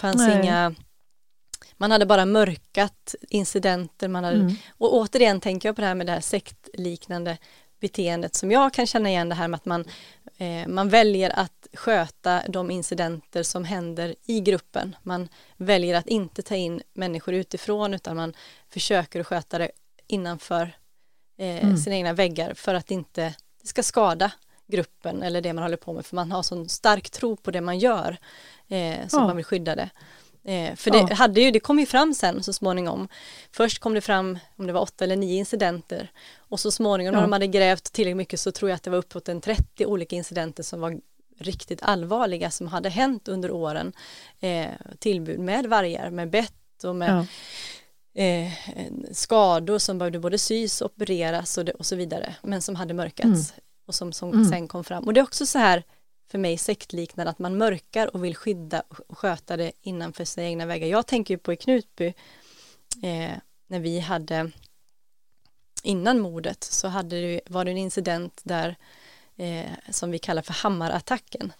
[0.00, 0.42] fanns Nej.
[0.42, 0.74] inga
[1.80, 4.54] man hade bara mörkat incidenter, man hade, mm.
[4.78, 7.38] och återigen tänker jag på det här med det här sektliknande
[7.80, 9.84] beteendet som jag kan känna igen det här med att man,
[10.36, 14.96] eh, man väljer att sköta de incidenter som händer i gruppen.
[15.02, 18.34] Man väljer att inte ta in människor utifrån utan man
[18.68, 19.70] försöker att sköta det
[20.06, 20.62] innanför
[21.36, 21.76] eh, mm.
[21.76, 24.32] sina egna väggar för att inte det ska skada
[24.66, 27.60] gruppen eller det man håller på med för man har sån stark tro på det
[27.60, 28.16] man gör
[28.68, 29.26] eh, som ja.
[29.26, 29.90] man vill skydda det.
[30.44, 33.08] Eh, för det, hade ju, det kom ju fram sen så småningom.
[33.52, 37.20] Först kom det fram om det var åtta eller nio incidenter och så småningom ja.
[37.20, 39.86] när de hade grävt tillräckligt mycket så tror jag att det var uppåt en 30
[39.86, 41.00] olika incidenter som var
[41.38, 43.92] riktigt allvarliga som hade hänt under åren.
[44.40, 47.26] Eh, tillbud med vargar, med bett och med
[48.12, 48.22] ja.
[48.22, 48.52] eh,
[49.12, 52.94] skador som behövde både sys och opereras och, det, och så vidare men som hade
[52.94, 53.60] mörkats mm.
[53.86, 54.44] och som, som mm.
[54.44, 55.04] sen kom fram.
[55.04, 55.82] Och det är också så här
[56.30, 60.66] för mig sektliknande att man mörkar och vill skydda och sköta det innanför sina egna
[60.66, 60.86] väggar.
[60.86, 62.06] Jag tänker på i Knutby
[63.02, 63.32] eh,
[63.66, 64.50] när vi hade
[65.82, 68.76] innan mordet så hade det, var det en incident där
[69.36, 71.52] eh, som vi kallar för hammarattacken.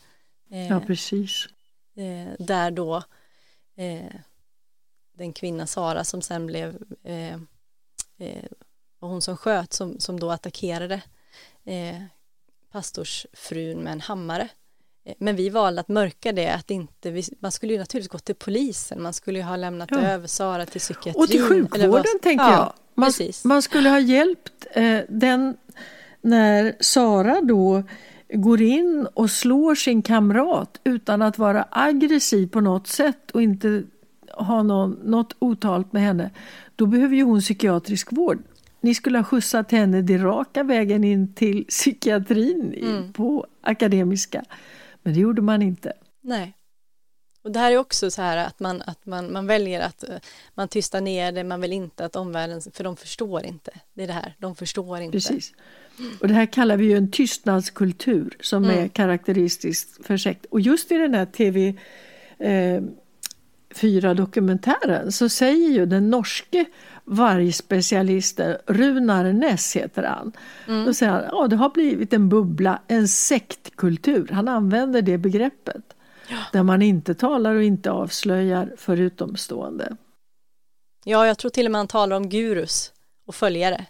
[0.50, 1.46] Eh, ja, precis.
[1.94, 3.02] Eh, där då
[3.76, 4.14] eh,
[5.12, 7.38] den kvinna Sara som sen blev eh,
[8.98, 11.02] var hon som sköt som, som då attackerade
[12.70, 14.48] pastorsfrun med en hammare.
[15.04, 18.18] Eh, men vi valde att mörka det, att inte, vi, man skulle ju naturligtvis gå
[18.18, 20.00] till polisen, man skulle ju ha lämnat ja.
[20.00, 21.22] över Sara till psykiatrin.
[21.22, 22.72] Och till sjukvården vad, tänker ja, jag.
[22.94, 23.12] Man,
[23.44, 25.56] man, skulle ha hjälpt eh, den
[26.20, 27.82] när Sara då
[28.32, 33.82] går in och slår sin kamrat utan att vara aggressiv på något sätt och inte
[34.32, 36.30] ha någon, något otalt med henne.
[36.76, 38.42] Då behöver ju hon psykiatrisk vård.
[38.80, 43.12] Ni skulle ha skjutsat henne det raka vägen in till psykiatrin mm.
[43.12, 44.44] på Akademiska.
[45.02, 45.92] Men det gjorde man inte.
[46.20, 46.52] Nej.
[47.42, 50.16] Och det här är också så här att man, att man, man väljer att eh,
[50.54, 53.70] man tystar ner det, man vill inte att omvärlden, för de förstår inte.
[53.94, 55.12] Det är det här, de förstår inte.
[55.12, 55.52] Precis.
[56.20, 58.78] Och det här kallar vi ju en tystnadskultur som mm.
[58.78, 60.46] är karaktäristiskt för sekt.
[60.50, 61.74] Och just i den här TV
[62.38, 62.82] eh,
[63.74, 66.64] 4-dokumentären så säger ju den norske
[67.10, 70.32] vargspecialisten Runar Ness heter han.
[70.68, 70.84] Mm.
[70.84, 74.28] Då säger han att ja, det har blivit en bubbla, en sektkultur.
[74.32, 75.82] Han använder det begreppet.
[76.28, 76.36] Ja.
[76.52, 79.96] Där man inte talar och inte avslöjar för utomstående.
[81.04, 82.92] Ja, jag tror till och med han talar om gurus
[83.26, 83.86] och följare.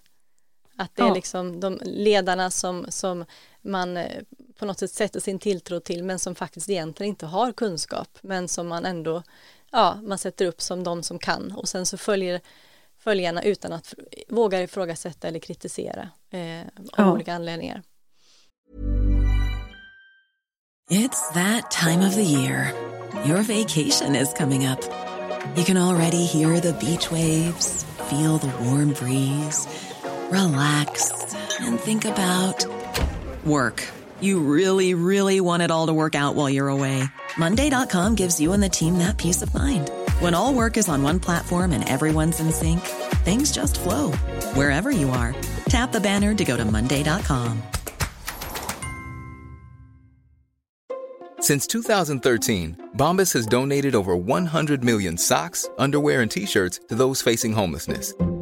[0.76, 1.14] Att det är Ja.
[1.14, 3.24] liksom de ledarna som, som
[3.62, 4.22] man eh,
[4.59, 8.48] på något sätt sätter sin tilltro till men som faktiskt egentligen inte har kunskap men
[8.48, 9.22] som man ändå
[9.72, 12.40] ja, man sätter upp som de som kan och sen så följer
[13.00, 13.94] följarna utan att
[14.28, 17.12] våga ifrågasätta eller kritisera eh, av Ja.
[17.12, 17.82] olika anledningar.
[20.90, 22.72] It's that time of the year.
[23.26, 24.80] Your vacation is coming up.
[25.56, 29.68] You can already hear the beach waves, feel the warm breeze,
[30.30, 31.10] relax,
[31.60, 32.66] and think about
[33.44, 33.82] work.
[34.20, 37.02] You really, really want it all to work out while you're away.
[37.38, 39.90] Monday.com gives you and the team that peace of mind.
[40.20, 42.80] When all work is on one platform and everyone's in sync,
[43.24, 44.12] things just flow
[44.52, 45.35] wherever you are.
[45.70, 47.62] Tap the banner to go to Monday.com.
[51.40, 57.22] Since 2013, Bombas has donated over 100 million socks, underwear, and t shirts to those
[57.22, 58.12] facing homelessness.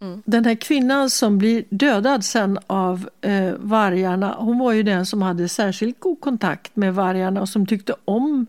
[0.00, 0.22] Mm.
[0.24, 5.22] Den här kvinnan som blir dödad sen av eh, vargarna, hon var ju den som
[5.22, 8.46] hade särskilt god kontakt med vargarna och som tyckte om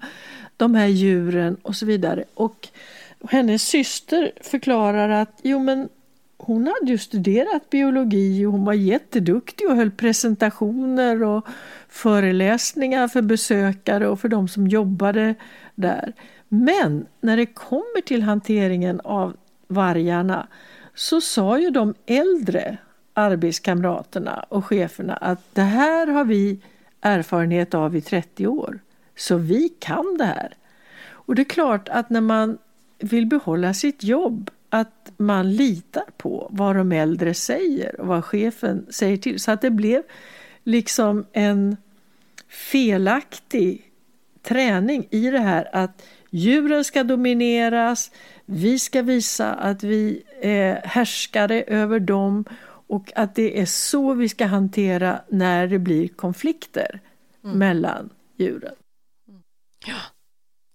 [0.57, 2.23] de här djuren och så vidare.
[2.33, 2.67] Och
[3.29, 5.89] hennes syster förklarar att jo men
[6.37, 11.47] hon hade ju studerat biologi och hon var jätteduktig och höll presentationer och
[11.89, 15.35] föreläsningar för besökare och för de som jobbade
[15.75, 16.13] där.
[16.47, 19.35] Men när det kommer till hanteringen av
[19.67, 20.47] vargarna
[20.95, 22.77] så sa ju de äldre
[23.13, 26.59] arbetskamraterna och cheferna att det här har vi
[27.01, 28.79] erfarenhet av i 30 år,
[29.15, 30.53] så vi kan det här.
[31.07, 32.57] Och det är klart att när man
[32.99, 38.85] vill behålla sitt jobb att man litar på vad de äldre säger och vad chefen
[38.89, 39.39] säger till.
[39.39, 40.03] Så att det blev
[40.63, 41.77] liksom en
[42.49, 43.91] felaktig
[44.41, 48.11] träning i det här att djuren ska domineras,
[48.51, 52.45] vi ska visa att vi är härskare över dem
[52.87, 56.99] och att det är så vi ska hantera när det blir konflikter
[57.41, 58.75] mellan djuren.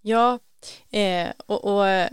[0.02, 0.38] Ja,
[0.90, 2.08] eh, och, och, eh,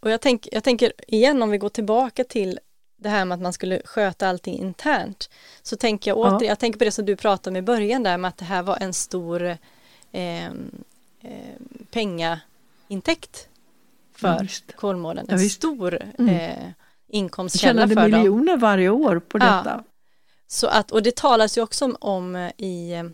[0.00, 2.58] och jag, tänk, jag tänker igen om vi går tillbaka till
[2.96, 5.30] det här med att man skulle sköta allting internt,
[5.62, 6.36] så tänker jag Ja.
[6.36, 8.44] åter, jag tänker på det som du pratade om i början där med att det
[8.44, 9.56] här var en stor
[10.12, 10.50] eh, eh,
[11.90, 13.49] pengaintäkt Ja,
[14.20, 14.76] för visst.
[14.76, 15.56] Kolmården, Ja, en visst.
[15.56, 16.28] stor Mm.
[16.34, 16.70] eh,
[17.08, 18.20] inkomstkälla Tjänade för dem.
[18.20, 19.44] miljoner varje år på Ja.
[19.44, 19.84] detta.
[20.46, 23.04] Så att, och det talas ju också om, om eh, i eh,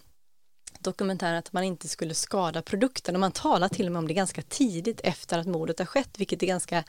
[0.78, 4.14] dokumentären att man inte skulle skada produkten och man talar till och med om det
[4.14, 6.84] ganska tidigt efter att mordet har skett, vilket är ganska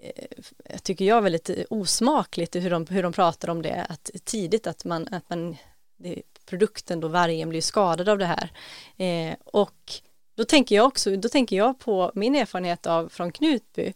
[0.00, 4.84] eh, tycker jag väldigt osmakligt hur de, hur de pratar om det, att tidigt att
[4.84, 5.56] man, att man
[5.96, 8.50] det, produkten då, vargen blir skadad av det här.
[8.96, 9.92] Eh, och
[10.34, 13.92] då tänker jag också, då tänker jag på min erfarenhet av från Knutby,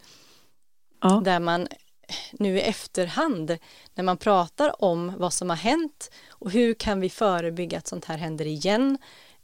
[1.01, 1.21] Ja.
[1.25, 1.69] där man
[2.33, 3.59] nu i efterhand,
[3.95, 8.05] när man pratar om vad som har hänt och hur kan vi förebygga att sånt
[8.05, 8.99] här händer igen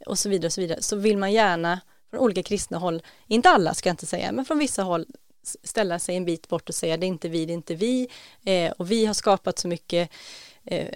[0.05, 1.79] och så vidare och så vidare, så vill man gärna
[2.09, 5.05] från olika kristna håll, inte alla ska jag inte säga, men från vissa håll
[5.63, 8.09] ställa sig en bit bort och säga det är inte vi, det är inte vi
[8.45, 10.09] eh, och vi har skapat så mycket
[10.63, 10.87] eh,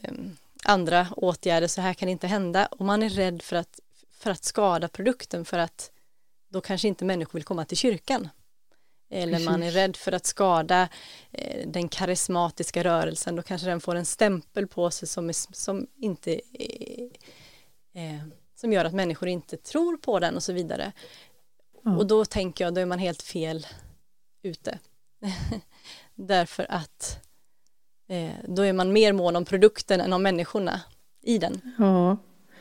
[0.63, 3.79] andra åtgärder så här kan det inte hända och man är rädd för att,
[4.19, 5.91] för att skada produkten för att
[6.49, 8.29] då kanske inte människor vill komma till kyrkan.
[9.09, 10.89] Eller man är rädd för att skada
[11.31, 15.87] eh, den karismatiska rörelsen, då kanske den får en stämpel på sig som, är, som
[15.95, 16.41] inte
[17.93, 18.23] eh,
[18.55, 20.91] som gör att människor inte tror på den och så vidare.
[21.83, 21.97] Ja.
[21.97, 23.67] Och då tänker jag, då är man helt fel
[24.43, 24.79] ute.
[26.15, 27.19] Därför att
[28.07, 30.81] eh, då är man mer mån om produkten än om människorna
[31.21, 31.75] i den.
[31.77, 32.17] Ja,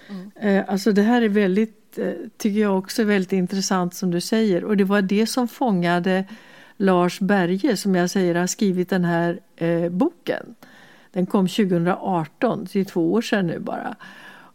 [0.08, 0.30] Mm.
[0.58, 4.64] eh, alltså det här är väldigt, eh, tycker jag också väldigt intressant som du säger
[4.64, 6.24] och det var det som fångade
[6.76, 10.54] Lars Berge som jag säger har skrivit den här eh, boken.
[11.12, 13.96] Den kom 2018, det är två år sedan nu bara.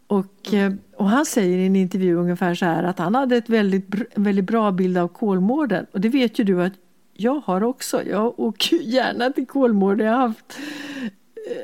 [0.07, 3.49] Och, eh, och han säger i en intervju ungefär så här att han hade ett
[3.49, 3.85] väldigt,
[4.15, 6.73] väldigt bra bild av Kolmården och det vet ju du att
[7.13, 8.03] jag har också.
[8.03, 10.07] Jag åker gärna till Kolmården.
[10.07, 10.59] Jag har haft,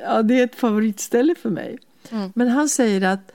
[0.03, 1.77] ja, det är ett favoritställe för mig.
[2.33, 3.31] Men han säger att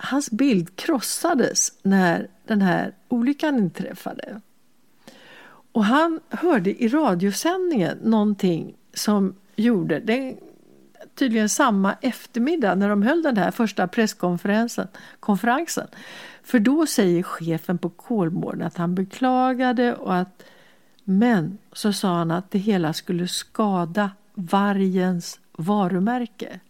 [0.00, 4.40] hans bild krossades när den här olyckan inträffade.
[5.72, 10.36] Och han hörde i radiosändningen någonting som gjorde, det
[11.14, 14.88] tydligen samma eftermiddag när de höll den här första presskonferensen.
[15.20, 15.86] Konferensen.
[16.42, 20.42] För då säger chefen på Kolmården att han beklagade och att
[21.04, 26.60] men så sa han att det hela skulle skada vargens varumärke.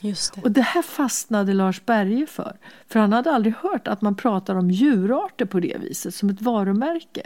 [0.00, 0.42] Just det.
[0.42, 2.56] Och det här fastnade Lars Berge för.
[2.88, 6.42] För han hade aldrig hört att man pratar om djurarter på det viset, som ett
[6.42, 7.22] varumärke.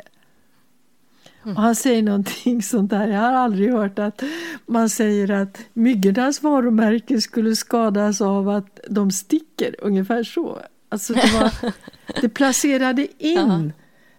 [1.42, 3.08] Och han säger någonting sånt där.
[3.08, 4.22] Jag har aldrig hört att
[4.66, 9.74] man säger att myggornas varumärke skulle skadas av att de sticker.
[9.78, 10.58] Ungefär så.
[10.88, 11.72] Alltså det, var,
[12.20, 13.72] det placerade in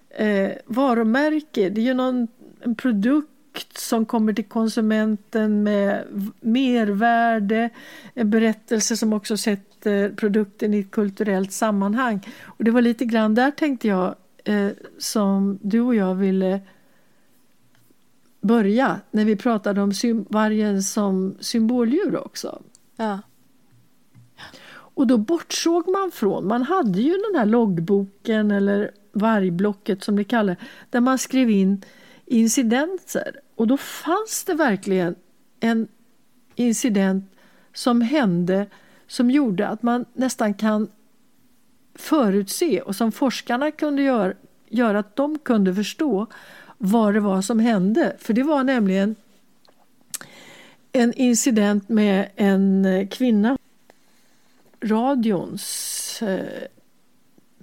[0.09, 1.69] eh, varumärke.
[1.69, 2.27] Det är ju någon
[2.63, 3.32] en produkt
[3.77, 6.03] som kommer till konsumenten med
[6.41, 7.69] mervärde.
[8.13, 12.27] En berättelse som också sätter produkten i ett kulturellt sammanhang.
[12.43, 16.61] Och det var lite grann där tänkte jag eh, som du och jag ville
[18.41, 19.91] börja när vi pratade om
[20.29, 22.61] vargen som symboldjur också.
[22.95, 23.19] Ja.
[24.95, 30.23] Och då bortsåg man från, man hade ju den här loggboken eller vargblocket som det
[30.23, 30.55] kallar
[30.89, 31.81] där man skrev in
[32.25, 33.39] incidenter.
[33.55, 35.15] Och då fanns det verkligen
[35.59, 35.87] en
[36.55, 37.25] incident
[37.73, 38.67] som hände
[39.07, 40.87] som gjorde att man nästan kan
[41.95, 44.33] förutse och som forskarna kunde göra,
[44.69, 46.27] göra att de kunde förstå
[46.77, 48.15] vad det var som hände.
[48.19, 49.15] För det var nämligen
[50.91, 53.57] en incident med en kvinna.
[54.81, 56.67] Radions eh,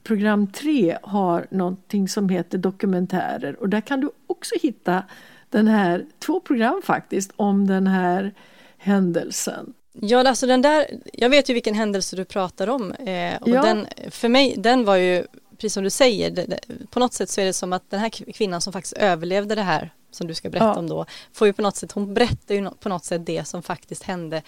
[0.02, 5.02] program 3 har någonting som heter dokumentärer och där kan du också hitta
[5.50, 8.34] den här, två program faktiskt om den här
[8.78, 9.72] händelsen.
[9.92, 13.62] Ja, alltså den där, jag vet ju vilken händelse du pratar om eh, och Ja.
[13.62, 15.26] den, för mig, den var ju,
[15.56, 16.60] precis som du säger, det, det,
[16.90, 19.62] på något sätt så är det som att den här kvinnan som faktiskt överlevde det
[19.62, 20.74] här, som du ska berätta Ja.
[20.78, 23.62] om då, får ju på något sätt, hon berättar ju på något sätt det som
[23.62, 24.42] faktiskt hände,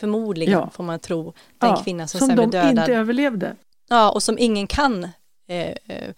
[0.00, 0.70] förmodligen Ja.
[0.72, 2.78] får man tro, den kvinna som, som sen de blev dödad.
[2.78, 3.56] inte överlevde.
[3.88, 5.04] Ja, och som ingen kan
[5.48, 6.14] eh, eh,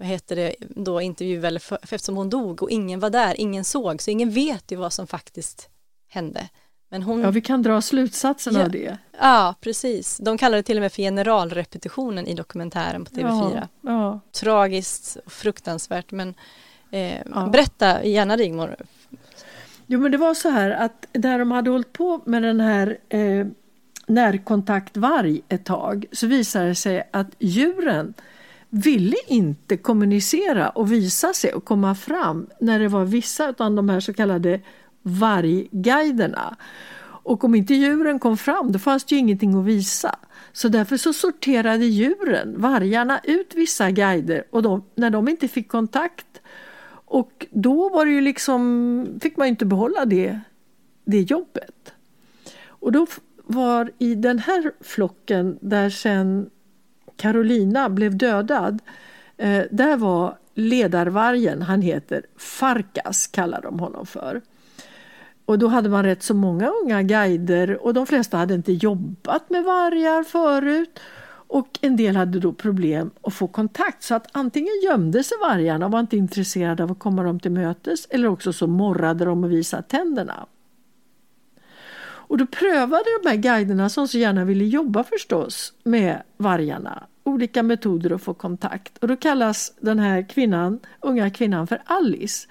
[0.00, 3.64] vad heter det, då intervjua eller för, eftersom hon dog och ingen var där, ingen
[3.64, 5.68] såg, så ingen vet ju vad som faktiskt
[6.08, 6.48] hände.
[6.90, 8.62] Men hon, Ja, vi kan dra slutsatsen Ja.
[8.64, 8.98] av det.
[9.20, 13.68] ja precis, de kallar det till och med för generalrepetitionen i dokumentären på TV4.
[13.82, 14.20] Ja, ja.
[14.32, 16.34] Tragiskt och fruktansvärt, men
[16.90, 17.46] eh, Ja.
[17.52, 18.76] berätta gärna Rigmor.
[19.86, 22.98] Jo, men det var så här att där de hade hållit på med den här
[23.08, 23.46] eh,
[24.06, 28.14] närkontaktvarg ett tag så visade det sig att djuren
[28.70, 33.88] ville inte kommunicera och visa sig och komma fram när det var vissa av de
[33.88, 34.60] här så kallade
[35.02, 36.56] vargguiderna.
[37.22, 40.18] Och om inte djuren kom fram då fanns det ju ingenting att visa.
[40.52, 45.68] Så därför så sorterade djuren, vargarna, ut vissa guider och de, när de inte fick
[45.68, 46.26] kontakt
[47.10, 50.40] och då var det ju liksom, fick man ju inte behålla det,
[51.04, 51.92] det jobbet.
[52.66, 53.06] Och då
[53.44, 56.50] var i den här flocken där sen
[57.20, 58.82] Carolina blev dödad,
[59.36, 64.40] eh, där var ledarvargen, han heter Farkas kallar de honom för.
[65.44, 69.50] Och då hade man rätt så många unga guider och de flesta hade inte jobbat
[69.50, 71.00] med vargar förut.
[71.52, 75.86] Och en del hade då problem att få kontakt så att antingen gömde sig vargarna
[75.86, 79.44] och var inte intresserade av att komma dem till mötes eller också så morrade de
[79.44, 80.46] och visade tänderna.
[82.02, 87.62] Och då prövade de här guiderna som så gärna ville jobba förstås med vargarna olika
[87.62, 88.98] metoder att få kontakt.
[88.98, 92.48] Och då kallas den här kvinnan, unga kvinnan för Alice.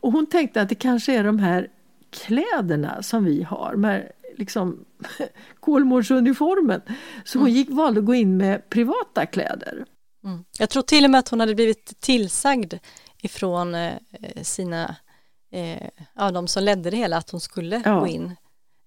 [0.00, 1.68] Och hon tänkte att det kanske är de här
[2.10, 4.84] kläderna som vi har, med liksom
[5.60, 6.80] Kolmårdsuniformen.
[7.24, 9.84] Så hon gick, valde att gå in med privata kläder.
[10.24, 10.44] Mm.
[10.58, 12.74] Jag tror till och med att hon hade blivit tillsagd
[13.22, 13.92] ifrån eh,
[14.42, 14.96] sina,
[15.52, 18.00] eh, ja de som ledde det hela, att hon skulle Ja.
[18.00, 18.36] gå in.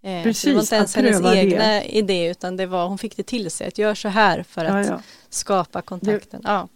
[0.03, 1.37] Eh, Precis, så det var inte ens hennes pröva det.
[1.37, 4.65] egna idé utan det var, hon fick det till sig, att gör så här för
[4.65, 5.01] Ja, att ja.
[5.29, 6.41] skapa kontakten.
[6.43, 6.67] Ja.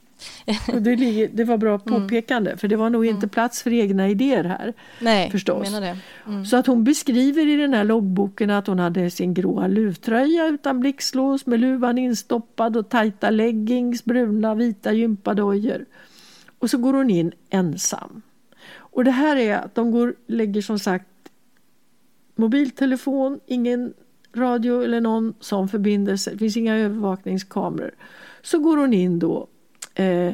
[0.74, 4.10] Och det, ligger- det var bra påpekande för det var nog inte plats för egna
[4.10, 4.74] idéer här.
[5.00, 5.70] Nej, Förstås.
[5.72, 5.98] det.
[6.28, 6.46] Mm.
[6.46, 10.80] Så att hon beskriver i den här loggboken att hon hade sin gråa luvtröja utan
[10.80, 15.86] blixtlås med luvan instoppad och tajta leggings, bruna vita gympadojor.
[16.60, 18.22] Och så går hon in ensam.
[18.76, 21.06] Och det här är att de går, lägger som sagt
[22.36, 23.94] mobiltelefon, ingen
[24.36, 27.96] radio eller någon sån förbindelse, det finns inga övervakningskameror.
[28.42, 29.48] Så går hon in då
[29.96, 30.34] eh,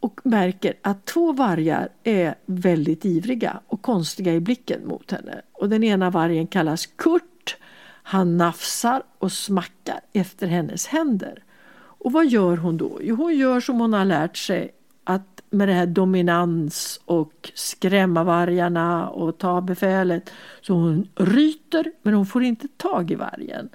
[0.00, 5.42] och märker att två vargar är väldigt ivriga och konstiga i blicken mot henne.
[5.52, 7.56] Och den ena vargen kallas Kurt.
[8.02, 11.44] Han nafsar och smackar efter hennes händer.
[11.74, 12.98] Och vad gör hon då?
[13.02, 14.70] Jo, hon gör som hon har lärt sig
[15.04, 20.30] att med det här dominans och skrämma vargarna och ta befälet.
[20.60, 23.68] Så hon ryter men hon får inte tag i vargen.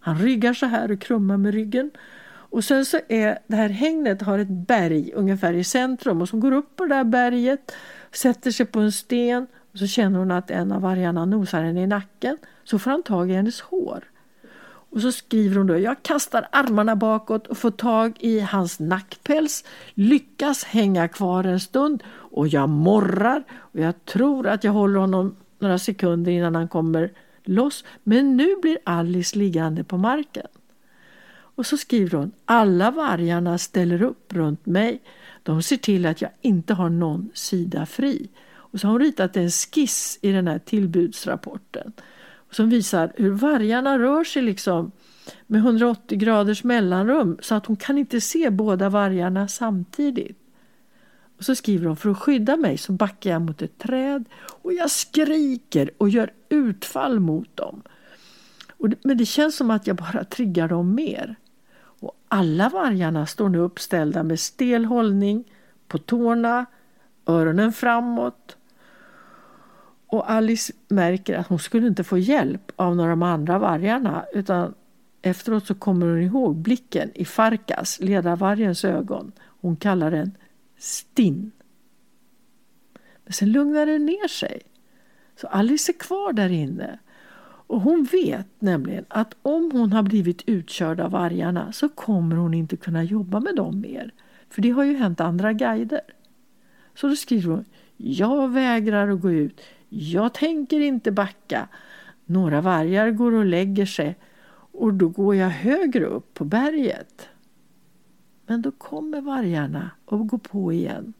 [0.00, 1.90] Han ryggar så här och krummar med ryggen.
[2.50, 6.40] Och sen så är det här hängnet har ett berg ungefär i centrum och som
[6.40, 7.76] går upp på det där berget,
[8.12, 11.82] sätter sig på en sten och så känner hon att en av vargarna nosar henne
[11.82, 12.38] i nacken.
[12.64, 14.04] Så får han tag i hennes hår.
[14.96, 19.64] Och så skriver hon då, jag kastar armarna bakåt och får tag i hans nackpäls,
[19.94, 25.36] lyckas hänga kvar en stund och jag morrar och jag tror att jag håller honom
[25.58, 27.12] några sekunder innan han kommer
[27.44, 27.84] loss.
[28.02, 30.46] Men nu blir Alice liggande på marken.
[31.28, 35.02] Och så skriver hon, alla vargarna ställer upp runt mig.
[35.42, 38.28] De ser till att jag inte har någon sida fri.
[38.48, 41.92] Och så har hon ritat en skiss i den här tillbudsrapporten
[42.50, 44.92] som visar hur vargarna rör sig liksom
[45.46, 50.38] med 180 graders mellanrum så att hon kan inte se båda vargarna samtidigt.
[51.38, 54.72] Och så skriver hon, för att skydda mig så backar jag mot ett träd och
[54.72, 57.82] jag skriker och gör utfall mot dem.
[58.76, 61.36] Och, men det känns som att jag bara triggar dem mer.
[61.76, 65.44] Och alla vargarna står nu uppställda med stel hållning,
[65.88, 66.66] på tårna,
[67.26, 68.55] öronen framåt.
[70.06, 74.24] Och Alice märker att hon skulle inte få hjälp av några av de andra vargarna
[74.32, 74.74] utan
[75.22, 79.32] efteråt så kommer hon ihåg blicken i Farkas, ledarvargens ögon.
[79.60, 80.32] Hon kallar den
[80.78, 81.50] stinn.
[83.24, 84.60] Men sen lugnar det ner sig.
[85.40, 86.98] Så Alice är kvar där inne.
[87.68, 92.54] Och hon vet nämligen att om hon har blivit utkörd av vargarna så kommer hon
[92.54, 94.10] inte kunna jobba med dem mer.
[94.50, 96.00] För det har ju hänt andra guider.
[96.94, 97.64] Så då skriver hon
[97.96, 99.60] Jag vägrar att gå ut.
[99.98, 101.68] Jag tänker inte backa.
[102.24, 104.16] Några vargar går och lägger sig
[104.72, 107.28] och då går jag högre upp på berget.
[108.46, 111.12] Men då kommer vargarna och går på igen.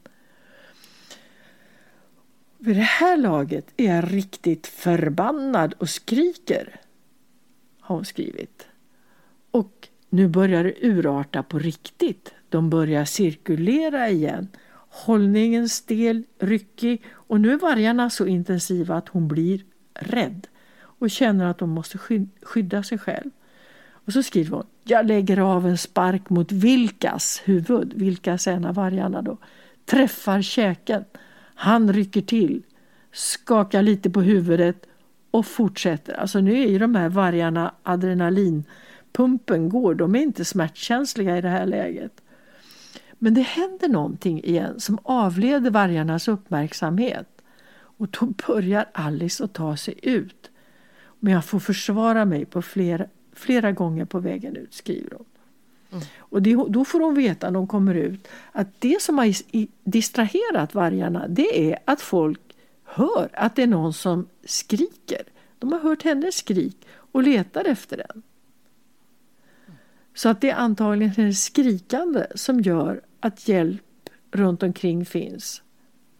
[2.57, 6.79] Vid det här laget är jag riktigt förbannad och skriker,
[7.79, 8.67] har hon skrivit.
[9.51, 12.33] Och nu börjar det urarta på riktigt.
[12.49, 14.47] De börjar cirkulera igen.
[14.89, 19.61] Hållningen stel, ryckig och nu är vargarna så intensiva att hon blir
[19.93, 20.47] rädd
[20.79, 21.97] och känner att hon måste
[22.41, 23.29] skydda sig själv.
[23.89, 28.75] Och så skriver hon, jag lägger av en spark mot Vilkas huvud, Vilkas en av
[28.75, 29.37] vargarna då,
[29.85, 31.03] träffar käken.
[31.55, 32.63] Han rycker till,
[33.11, 34.85] skakar lite på huvudet
[35.31, 36.13] och fortsätter.
[36.13, 41.49] Alltså nu är ju de här vargarna adrenalinpumpen går, de är inte smärtkänsliga i det
[41.49, 42.21] här läget.
[43.19, 47.41] Men det händer någonting igen som avleder vargarnas uppmärksamhet.
[47.71, 50.51] Och då börjar Alice att ta sig ut.
[51.19, 55.25] Men jag får försvara mig på flera, flera gånger på vägen ut, skriver hon.
[55.91, 56.03] Mm.
[56.17, 59.35] Och det, då får hon veta när hon kommer ut att det som har
[59.89, 62.41] distraherat vargarna det är att folk
[62.83, 65.21] hör att det är någon som skriker.
[65.59, 68.23] De har hört hennes skrik och letar efter den.
[70.13, 75.61] Så att det är antagligen hennes skrikande som gör att hjälp runt omkring finns.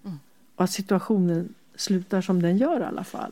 [0.06, 0.20] Mm.
[0.56, 3.32] Och att situationen slutar som den gör i alla fall.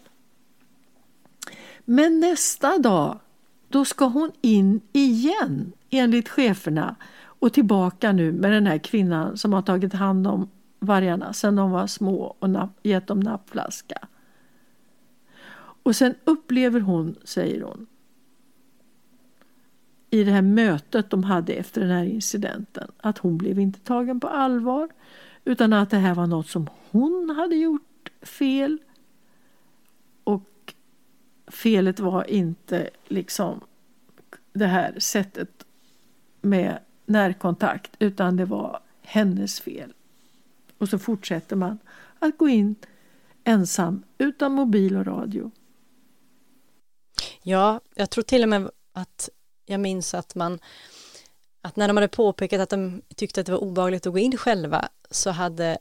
[1.86, 3.20] Men nästa dag,
[3.68, 9.53] då ska hon in igen enligt cheferna och tillbaka nu med den här kvinnan som
[9.53, 10.49] har tagit hand om
[10.80, 12.49] vargarna sedan de var små och
[12.84, 14.07] gett dem nappflaska.
[15.84, 17.88] Och sen upplever hon, säger hon,
[20.16, 24.20] i det här mötet de hade efter den här incidenten att hon blev inte tagen
[24.20, 24.89] på allvar
[25.45, 28.78] utan att det här var något som hon hade gjort fel.
[30.24, 30.74] Och
[31.47, 33.61] felet var inte liksom
[34.53, 35.66] det här sättet
[36.41, 39.93] med närkontakt utan det var hennes fel.
[40.78, 41.78] Och så fortsätter man
[42.20, 42.76] att gå in
[43.43, 45.51] ensam utan mobil och radio.
[47.41, 49.30] Ja, jag tror till och med att
[49.66, 50.59] jag minns att man
[51.61, 54.38] att när de hade påpekat att de tyckte att det var obehagligt att gå in
[54.38, 55.78] själva så hade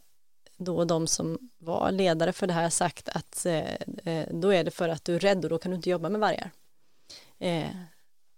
[0.56, 3.74] då de som var ledare för det här sagt att eh,
[4.04, 6.08] eh, då är det för att du är rädd och då kan du inte jobba
[6.08, 6.50] med vargar.
[7.38, 7.70] Eh,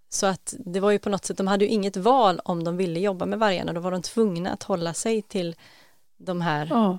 [0.08, 2.76] så att det var ju på något sätt, de hade ju inget val om de
[2.76, 5.56] ville jobba med vargarna, då var de tvungna att hålla sig till
[6.16, 6.98] de här ja.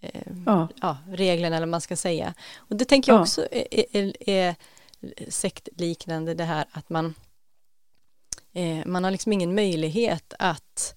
[0.00, 0.68] Eh, ja.
[0.80, 2.34] ja reglerna eller vad man ska säga.
[2.56, 3.22] Och det tänker jag ja.
[3.22, 4.54] också är, är, är
[5.28, 7.14] sektliknande det här att man
[8.52, 10.94] eh, man har liksom ingen möjlighet att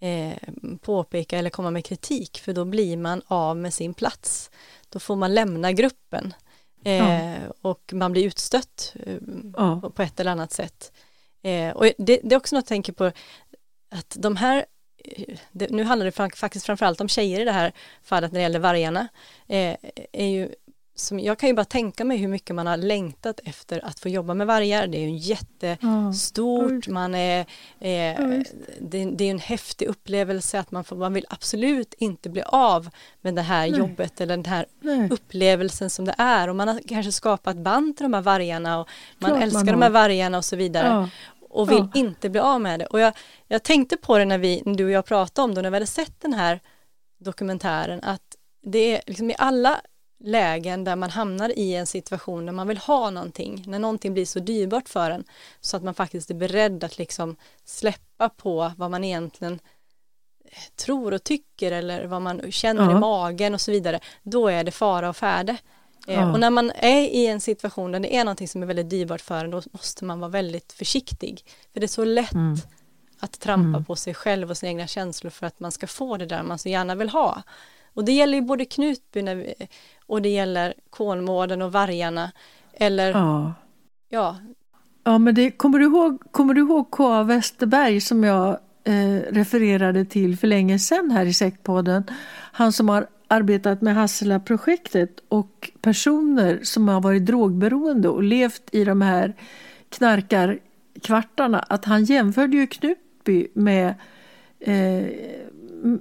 [0.00, 0.36] eh,
[0.80, 4.50] påpeka eller komma med kritik för då blir man av med sin plats.
[4.88, 6.34] Då får man lämna gruppen
[6.84, 7.36] eh, ja.
[7.62, 9.16] och man blir utstött eh,
[9.56, 9.80] ja.
[9.80, 10.92] på, på, ett eller annat sätt.
[11.42, 13.12] Eh, och det, det, är också något jag tänker på
[13.90, 14.66] att de här
[15.52, 17.72] det, nu handlar det faktiskt framförallt om tjejer i det här
[18.02, 19.08] fallet när det gäller vargarna,
[19.48, 19.76] eh,
[20.12, 20.54] är ju
[20.98, 24.08] som, jag kan ju bara tänka mig hur mycket man har längtat efter att få
[24.08, 24.86] jobba med vargar.
[24.86, 27.40] Det är ju jättestort, man är,
[27.80, 28.40] eh,
[28.80, 32.88] det, det, är en häftig upplevelse att man, får, man vill absolut inte bli av
[33.20, 33.78] med det här Nej.
[33.78, 35.08] jobbet eller den här Nej.
[35.10, 36.48] upplevelsen som det är.
[36.48, 38.88] Och man har kanske skapat band till de här vargarna och
[39.18, 40.88] man Klart älskar man de här vargarna och så vidare.
[40.88, 41.08] Ja.
[41.50, 42.00] Och vill ja.
[42.00, 42.86] inte bli av med det.
[42.86, 43.12] Och jag,
[43.48, 45.76] jag tänkte på det när, vi, när du och jag pratade om det, när vi
[45.76, 46.60] hade sett den här
[47.18, 49.80] dokumentären, att det är liksom i alla
[50.18, 54.26] lägen där man hamnar i en situation där man vill ha någonting, när någonting blir
[54.26, 55.24] så dyrbart för en
[55.60, 59.60] så att man faktiskt är beredd att liksom släppa på vad man egentligen
[60.76, 62.96] tror och tycker eller vad man känner ja.
[62.96, 65.56] i magen och så vidare, då är det fara och färde.
[66.06, 66.32] Eh, ja.
[66.32, 69.20] Och när man är i en situation där det är någonting som är väldigt dyrbart
[69.20, 71.44] för en, då måste man vara väldigt försiktig.
[71.72, 72.56] För det är så lätt mm.
[73.20, 73.84] att trampa mm.
[73.84, 76.58] på sig själv och sina egna känslor för att man ska få det där man
[76.58, 77.42] så gärna vill ha.
[77.94, 79.22] Och det gäller ju både Knutby
[80.06, 82.32] och det gäller Kolmården och vargarna.
[82.72, 83.54] Eller ja.
[84.08, 84.36] ja.
[85.04, 87.22] Ja, men det, kommer, du ihåg, kommer du ihåg K.A.
[87.22, 92.04] Westerberg som jag eh, refererade till för länge sedan här i Sektpodden?
[92.52, 98.84] Han som har arbetat med Hassela-projektet och personer som har varit drogberoende och levt i
[98.84, 99.34] de här
[99.88, 101.58] knarkarkvartarna.
[101.58, 103.94] Att han jämförde ju Knutby med
[104.60, 105.04] eh,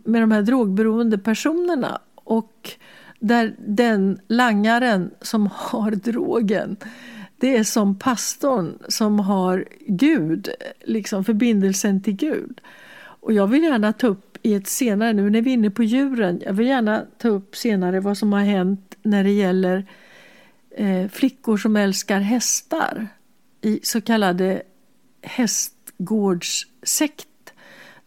[0.03, 2.71] med de här drogberoende personerna och
[3.19, 6.77] där den langaren som har drogen
[7.37, 10.49] det är som pastorn som har Gud,
[10.83, 12.61] liksom förbindelsen till Gud.
[12.97, 15.83] Och jag vill gärna ta upp i ett senare, nu när vi är inne på
[15.83, 19.85] djuren, jag vill gärna ta upp senare vad som har hänt när det gäller
[20.71, 23.07] eh, flickor som älskar hästar
[23.61, 24.61] i så kallade
[25.21, 27.27] hästgårdssekt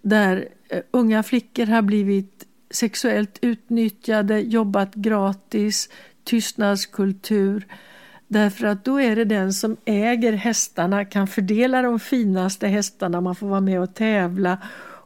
[0.02, 2.37] där Eh, unga flickor har blivit
[2.70, 5.88] sexuellt utnyttjade, jobbat gratis,
[6.24, 7.66] tystnadskultur.
[8.28, 13.34] Därför att då är det den som äger hästarna kan fördela de finaste hästarna, man
[13.34, 14.58] får vara med och tävla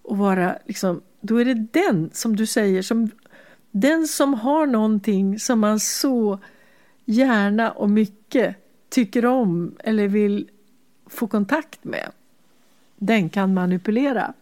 [0.02, 3.10] och vara liksom, då är det den som du säger, som,
[3.70, 6.38] den som har någonting som man så
[7.04, 8.56] gärna och mycket
[8.90, 10.48] tycker om eller vill
[11.06, 12.10] få kontakt med.
[12.96, 14.32] Den kan manipulera.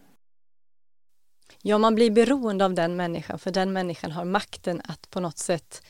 [1.63, 5.37] Ja, man blir beroende av den människan för den människan har makten att på något
[5.37, 5.83] sätt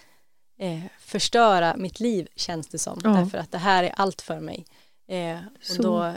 [0.57, 3.01] eh, förstöra mitt liv känns det som.
[3.03, 3.09] Ja.
[3.09, 4.65] Därför att det här är allt för mig.
[5.07, 6.15] Eh, och Så, då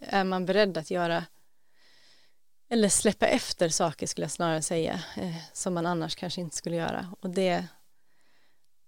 [0.00, 1.24] är man beredd att göra
[2.70, 6.76] eller släppa efter saker skulle jag snarare säga eh, som man annars kanske inte skulle
[6.76, 7.14] göra.
[7.20, 7.66] Och det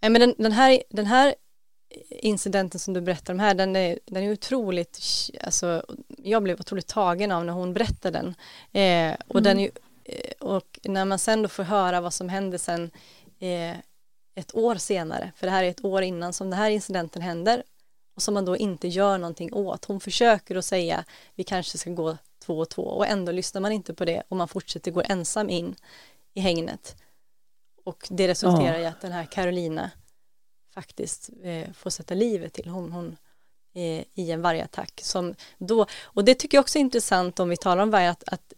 [0.01, 1.35] men den, den, här, den här
[2.11, 5.01] incidenten som du berättar om här, den är, den är otroligt,
[5.40, 8.34] alltså jag blev otroligt tagen av när hon berättade den.
[8.72, 9.45] Eh, och, mm.
[9.45, 9.70] den är,
[10.05, 12.90] eh, och när man sen då får höra vad som hände sen
[13.38, 13.76] eh,
[14.34, 17.62] ett år senare, för det här är ett år innan som den här incidenten händer
[18.14, 19.84] och som man då inte gör någonting åt.
[19.84, 23.72] Hon försöker att säga vi kanske ska gå två och två och ändå lyssnar man
[23.72, 25.74] inte på det och man fortsätter gå ensam in
[26.34, 26.97] i hängnet.
[27.84, 28.82] Och det resulterar oh.
[28.82, 29.90] i att den här Carolina
[30.75, 32.68] faktiskt eh, får sätta livet till.
[32.68, 33.16] Hon, hon
[33.75, 35.01] eh, i en vargattack.
[35.05, 38.25] Som då, och det tycker jag också är intressant om vi talar om varg, att,
[38.27, 38.53] att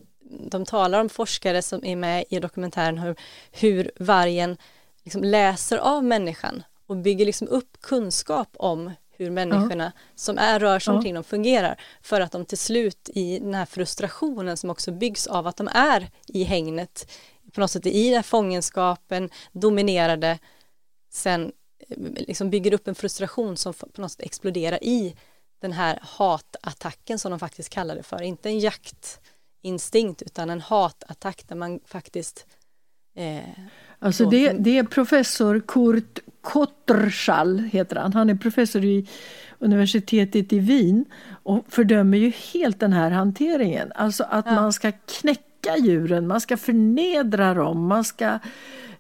[0.51, 3.17] de talar om forskare som är med i dokumentären hur,
[3.51, 4.57] hur vargen
[5.05, 10.01] liksom läser av människan och bygger liksom upp kunskap om hur människorna ja.
[10.15, 11.15] som är rör sig omkring ja.
[11.15, 15.47] dem fungerar för att de till slut i den här frustrationen som också byggs av
[15.47, 17.13] att de är i hängnet
[17.53, 20.39] på något sätt i den här fångenskapen dominerade
[21.11, 21.53] sen
[22.17, 25.17] liksom bygger upp en frustration som på något sätt exploderar i
[25.61, 28.23] den här hatattacken som de faktiskt kallar det för.
[28.23, 32.47] Inte en jaktinstinkt utan en hatattack där man faktiskt
[33.15, 33.41] eh,
[33.99, 38.13] Alltså det, det, är professor Kurt Kotterschall, heter han.
[38.13, 39.09] Han är professor i
[39.59, 41.05] universitetet i Wien
[41.43, 43.93] och fördömer ju helt den här hanteringen.
[43.95, 44.55] Alltså att ja.
[44.55, 48.39] man ska knäcka djuren, man ska förnedra dem, man ska...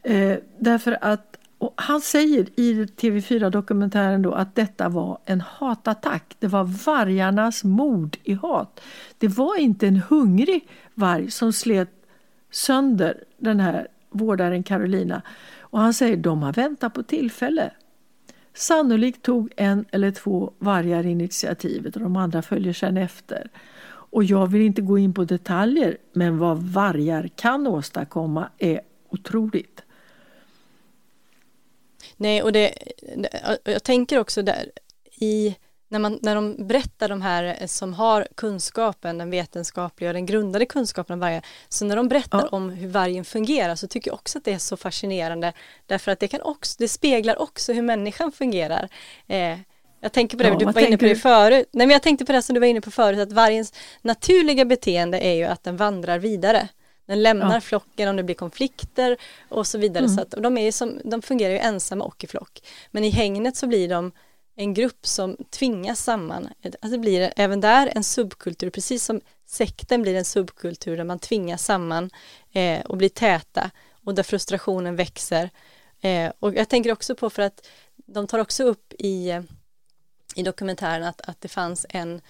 [0.02, 1.35] Eh, därför att
[1.66, 6.36] och han säger i TV4-dokumentären då att detta var en hatattack.
[6.38, 8.80] Det var vargarnas mord i hat.
[9.18, 11.90] Det var inte en hungrig varg som slet
[12.50, 15.22] sönder den här vårdaren Carolina.
[15.60, 17.70] Och han säger de har väntat på tillfälle.
[18.54, 23.50] Sannolikt tog en eller två vargar initiativet och de andra följer sen efter.
[23.88, 29.82] Och jag vill inte gå in på detaljer men vad vargar kan åstadkomma är otroligt.
[32.16, 32.74] Nej, och det,
[33.64, 34.70] jag tänker också där
[35.20, 35.56] i
[35.88, 40.66] när, man, när de berättar de här som har kunskapen, den vetenskapliga och den grundade
[40.66, 42.48] kunskapen om vargen, så när de berättar ja.
[42.48, 45.52] om hur vargen fungerar så tycker jag också att det är så fascinerande
[45.86, 48.88] därför att det, kan också, det speglar också hur människan fungerar.
[49.26, 49.58] Eh,
[50.00, 51.68] jag tänker på det, ja, du var inne på det förut.
[51.72, 54.64] Nej men jag tänkte på det som du var inne på förut, att vargens naturliga
[54.64, 56.68] beteende är ju att den vandrar vidare.
[57.06, 57.60] Den lämnar ja.
[57.60, 59.16] flocken om det blir konflikter
[59.48, 60.04] och så vidare.
[60.04, 60.16] Mm.
[60.16, 62.62] Så att, och de, är som, de fungerar ju ensamma och i flock.
[62.90, 64.12] Men i hängnet så blir de
[64.56, 66.48] en grupp som tvingas samman.
[66.62, 71.18] Alltså det blir även där en subkultur, precis som sekten blir en subkultur där man
[71.18, 72.10] tvingas samman
[72.52, 73.70] eh, och blir täta
[74.04, 75.50] och där frustrationen växer.
[76.00, 79.40] Eh, och jag tänker också på för att de tar också upp i,
[80.34, 82.20] i dokumentären att, att det fanns en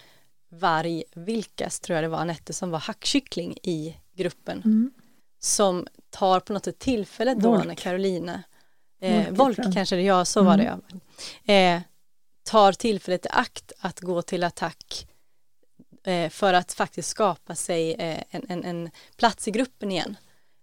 [0.49, 4.63] varg, Vilkas tror jag det var, Anette, som var hackkyckling i gruppen.
[4.65, 4.91] Mm.
[5.39, 8.43] Som tar på något sätt tillfället då när Carolina
[9.01, 10.51] eh, Volk kanske det, ja så mm.
[10.51, 11.55] var det ja.
[11.55, 11.81] Eh,
[12.45, 15.07] tar tillfället i akt att gå till attack
[16.05, 20.17] eh, för att faktiskt skapa sig eh, en, en, en, plats i gruppen igen.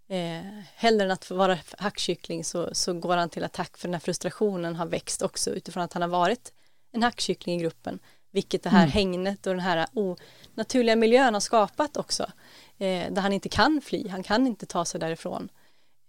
[0.09, 3.99] Eh, hellre än att vara hackkyckling så, så går han till attack för den här
[3.99, 6.53] frustrationen har växt också utifrån att han har varit
[6.91, 7.99] en hackkyckling i gruppen.
[8.31, 8.91] Vilket det här mm.
[8.91, 12.31] hängnet och den här onaturliga miljön har skapat också.
[12.77, 15.49] Eh, där han inte kan fly, han kan inte ta sig därifrån.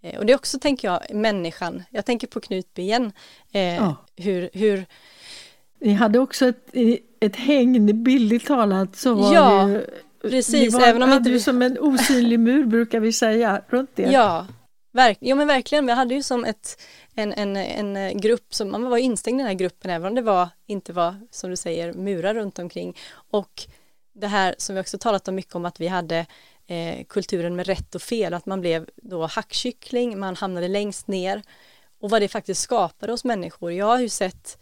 [0.01, 1.83] Eh, och det är också, tänker jag, människan.
[1.89, 3.11] Jag tänker på Knutby igen.
[3.51, 3.95] Eh, ja.
[4.15, 4.85] hur, hur
[5.79, 6.69] ni hade också ett,
[7.19, 9.85] ett hägn, bildligt talat så var ja, det
[10.21, 10.73] precis.
[10.73, 11.43] Var, även om hade inte...
[11.43, 14.11] som en osynlig mur brukar vi säga runt det.
[14.11, 14.47] Ja,
[14.91, 15.85] verk, ja men verkligen.
[15.85, 16.81] Vi hade ju som ett,
[17.13, 17.57] en, en,
[17.97, 20.93] en grupp som, man var instängd i den här gruppen även om det var, inte
[20.93, 22.97] var, som du säger, murar runt omkring.
[23.31, 23.67] Och
[24.13, 26.25] det här som vi också talat om mycket om att vi hade
[26.67, 31.43] eh, kulturen med rätt och fel, att man blev då hackkyckling, man hamnade längst ner
[31.99, 33.71] och vad det faktiskt skapade hos människor.
[33.71, 34.57] Jag har ju sett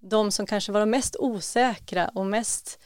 [0.00, 2.78] de som kanske var de mest osäkra och mest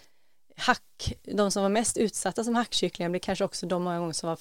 [0.56, 4.28] hack, de som var mest utsatta som hackkycklingar blir kanske också de många gånger som
[4.28, 4.38] var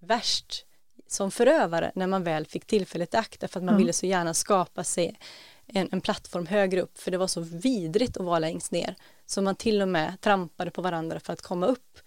[0.00, 0.66] värst
[1.06, 3.78] som förövare när man väl fick tillfället i akt för att man mm.
[3.78, 5.18] ville så gärna skapa sig
[5.66, 8.94] en, en plattform högre upp för det var så vidrigt att vara längst ner
[9.26, 11.98] så man till och med trampade på varandra för att komma upp.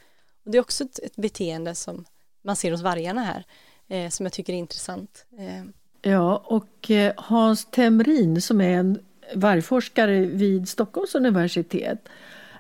[0.46, 2.06] Och Det är också ett, ett beteende som
[2.44, 3.46] man ser hos vargarna här
[3.88, 5.26] eh, som jag tycker är intressant.
[5.38, 5.64] Eh.
[6.12, 9.00] Ja, och eh, Hans Temrin som är en
[9.36, 12.10] vargforskare vid Stockholms universitet.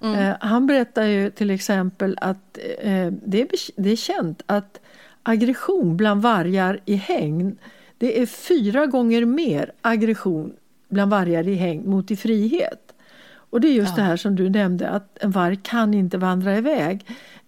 [0.02, 0.20] Mm.
[0.20, 4.80] Eh, han berättar ju till exempel att eh, det, är, det är känt att
[5.24, 7.58] aggression bland vargar i hägn
[7.98, 10.54] det är fyra gånger mer aggression
[10.90, 12.96] bland vargar i hägn mot i frihet.
[13.50, 14.04] Och det är just ja.
[14.04, 17.06] det här som du nämnde att en varg kan inte vandra iväg.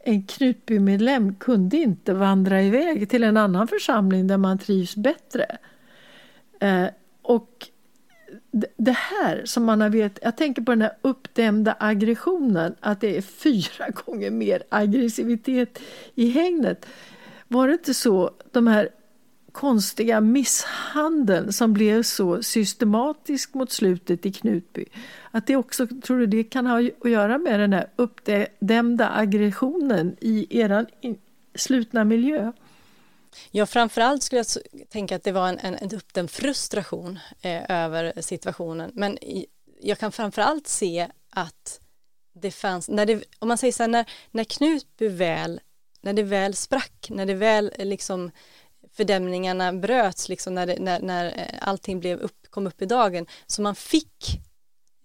[0.08, 5.58] En Knutbymedlem kunde inte vandra iväg till en annan församling där man trivs bättre.
[6.60, 6.86] Eh,
[7.22, 7.68] och
[8.78, 13.18] det här som man har vet, jag tänker på den här uppdämda aggressionen, att det
[13.18, 15.80] är fyra gånger mer aggressivitet
[16.16, 16.86] i hägnet.
[17.48, 18.90] Var det inte så, de här
[19.58, 24.86] konstiga misshandeln som blev så systematisk mot slutet i Knutby,
[25.32, 30.16] att det också, tror du det kan ha att göra med den här uppdämda aggressionen
[30.22, 30.86] i er
[31.56, 32.52] slutna miljö?
[33.52, 38.22] Ja, framförallt skulle jag tänka att det var en, en, en uppdämd frustration eh, över
[38.22, 38.92] situationen.
[38.94, 39.46] Men i,
[39.82, 41.80] jag kan framförallt se att
[42.34, 45.62] det fanns, när det, om man säger så här, när, när Knutby väl,
[46.02, 48.32] när det väl sprack, när det väl eh, liksom
[48.98, 53.26] fördämningarna bröts, liksom när, det, när, när eh, allting blev upp, kom upp i dagen,
[53.48, 54.42] så man fick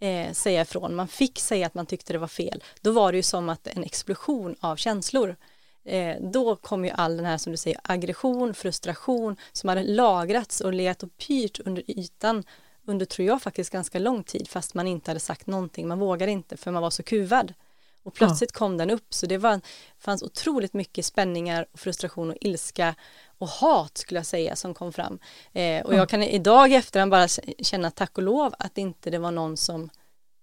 [0.01, 3.17] eh, säga ifrån, man fick säga att man tyckte det var fel, då var det
[3.17, 5.37] ju som att en explosion av känslor.
[5.85, 10.61] Eh, då kom ju all den här som du säger aggression, frustration som hade lagrats
[10.61, 12.45] och legat och pyrt under ytan
[12.87, 16.33] under, tror jag, faktiskt ganska lång tid fast man inte hade sagt någonting, man vågade
[16.33, 17.55] inte för man var så kuvad.
[18.03, 18.59] Och plötsligt ja.
[18.59, 19.61] kom den upp så det var,
[19.99, 22.95] fanns otroligt mycket spänningar och frustration och ilska
[23.39, 25.19] och hat skulle jag säga som kom fram.
[25.53, 25.97] Eh, och ja.
[25.97, 27.29] jag kan idag efterhand bara
[27.59, 29.91] känna tack och lov att inte det var någon som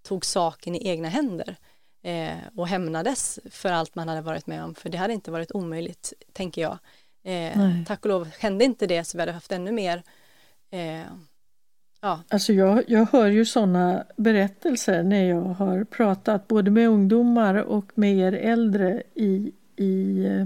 [0.03, 1.55] tog saken i egna händer
[2.03, 5.51] eh, och hämnades för allt man hade varit med om, för det hade inte varit
[5.51, 6.77] omöjligt, tänker jag.
[7.23, 10.03] Eh, tack och lov hände inte det, så vi hade haft ännu mer
[10.71, 11.01] eh,
[12.01, 12.23] Ja.
[12.29, 17.91] Alltså jag, jag hör ju sådana berättelser när jag har pratat både med ungdomar och
[17.95, 20.45] med er äldre i, i eh,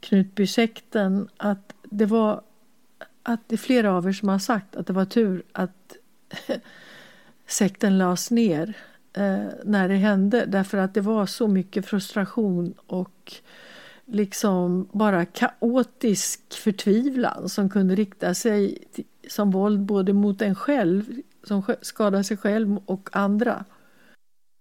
[0.00, 2.40] Knutbysekten att det var
[3.22, 5.96] att det är flera av er som har sagt att det var tur att
[7.46, 8.76] sekten lades ner
[9.12, 13.34] eh, när det hände därför att det var så mycket frustration och
[14.10, 21.22] liksom bara kaotisk förtvivlan som kunde rikta sig till, som våld både mot en själv,
[21.44, 23.64] som skadar sig själv och andra.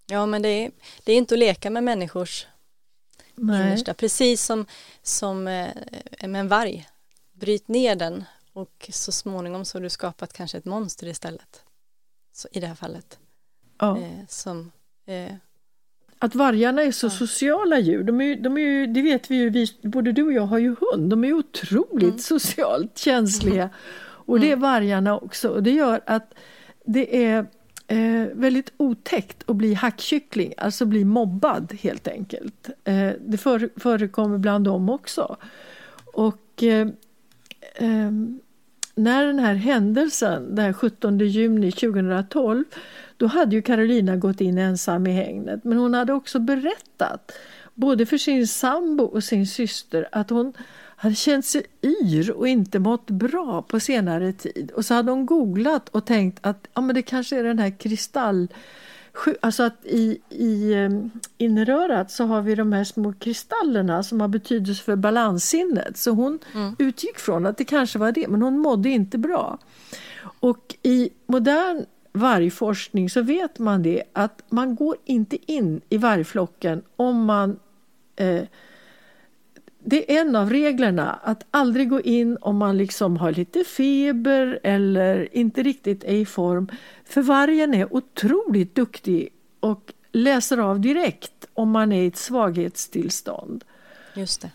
[0.08, 0.72] Ja, men det är,
[1.04, 2.48] det är inte att leka med människors
[3.36, 3.62] Nej.
[3.62, 3.94] innersta.
[3.94, 4.66] Precis som,
[5.02, 5.68] som eh,
[6.28, 6.88] med en varg.
[7.32, 8.24] Bryt ner den
[8.54, 11.64] och så småningom så har du skapat kanske ett monster istället.
[12.32, 13.20] Så, I det här fallet.
[13.80, 13.98] Ja.
[13.98, 14.72] Eh, som,
[15.06, 15.34] eh,
[16.20, 19.50] Att vargarna är så sociala djur, de är, de är ju, det vet vi ju,
[19.50, 23.70] vi, både du och jag har ju hund, de är otroligt socialt känsliga.
[24.30, 25.50] Och det är vargarna också.
[25.50, 26.34] Och det gör att
[26.86, 27.46] det är
[27.88, 32.70] eh, väldigt otäckt att bli hackkyckling, alltså bli mobbad helt enkelt.
[32.84, 35.38] Eh, det för, förekommer bland dem också.
[36.14, 36.88] Och eh,
[37.76, 38.40] ehm,
[38.96, 42.64] när den här händelsen, den här 17 juni 2012,
[43.20, 45.64] då hade ju Carolina gått in ensam i hägnet.
[45.64, 47.32] Men hon hade också berättat,
[47.74, 50.54] både för sin sambo och sin syster, att hon
[50.96, 54.72] hade känt sig yr och inte mått bra på senare tid.
[54.72, 57.80] Och så hade hon googlat och tänkt att ja, men det kanske är den här
[57.80, 58.48] kristall...
[59.42, 64.28] Alltså att i, i um, inrörat så har vi de här små kristallerna som har
[64.28, 65.98] betydelse för balanssinnet.
[65.98, 66.40] Så hon
[66.78, 69.58] utgick från att det kanske var det, men hon mådde inte bra.
[70.40, 71.86] Och i modern
[72.20, 77.60] vargforskning så vet man det att man går inte in i vargflocken om man
[78.16, 78.44] eh,
[79.84, 84.60] det är en av reglerna att aldrig gå in om man liksom har lite feber
[84.64, 86.70] eller inte riktigt är i form.
[87.06, 93.64] För vargen är otroligt duktig och läser av direkt om man är i ett svaghetstillstånd.
[94.14, 94.52] just det.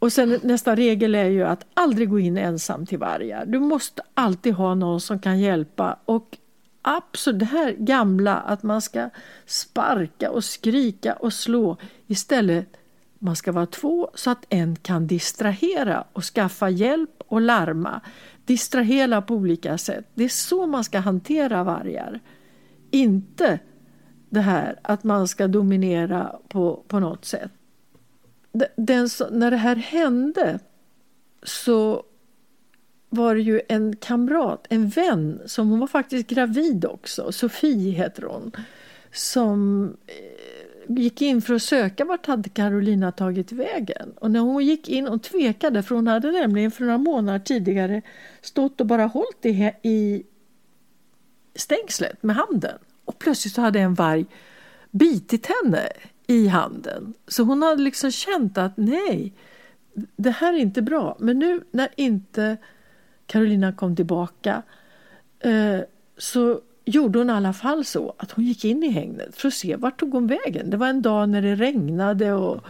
[0.00, 3.46] Och sen nästa regel är ju att aldrig gå in ensam till vargar.
[3.46, 5.96] Du måste alltid ha någon som kan hjälpa.
[6.04, 6.38] Och
[6.82, 9.10] absolut, det här gamla att man ska
[9.46, 11.76] sparka och skrika och slå
[12.06, 12.76] istället
[13.18, 18.00] man ska vara två så att en kan distrahera och skaffa hjälp och larma.
[18.44, 20.04] Distrahera på olika sätt.
[20.14, 22.20] Det är så man ska hantera vargar.
[22.90, 23.58] Inte
[24.30, 27.52] det här att man ska dominera på, på något sätt.
[28.76, 30.58] Den, när det här hände
[31.42, 32.04] så
[33.08, 38.22] var det ju en kamrat, en vän, som hon var faktiskt gravid också, Sofie heter
[38.22, 38.52] hon,
[39.12, 44.12] som eh, gick in för att söka vart hade Carolina tagit vägen.
[44.16, 48.02] Och när hon gick in och tvekade, för hon hade nämligen för några månader tidigare
[48.40, 50.22] stått och bara hållit i, i
[51.54, 52.78] stängslet med handen.
[53.04, 54.26] Och plötsligt så hade en varg
[54.90, 55.88] bitit henne
[56.30, 57.14] i handen.
[57.28, 59.32] Så hon hade liksom känt att nej,
[60.16, 61.16] det här är inte bra.
[61.18, 62.56] Men nu när inte
[63.26, 64.62] Carolina kom tillbaka
[65.38, 65.80] eh,
[66.18, 69.54] så gjorde hon i alla fall så att hon gick in i hägnet för att
[69.54, 70.70] se vart tog hon vägen.
[70.70, 72.60] Det var en dag när det regnade och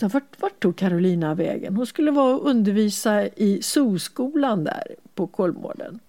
[0.00, 1.76] så vart, vart tog Carolina vägen?
[1.76, 6.00] Hon skulle vara och undervisa i Soskolan där på Kolmården.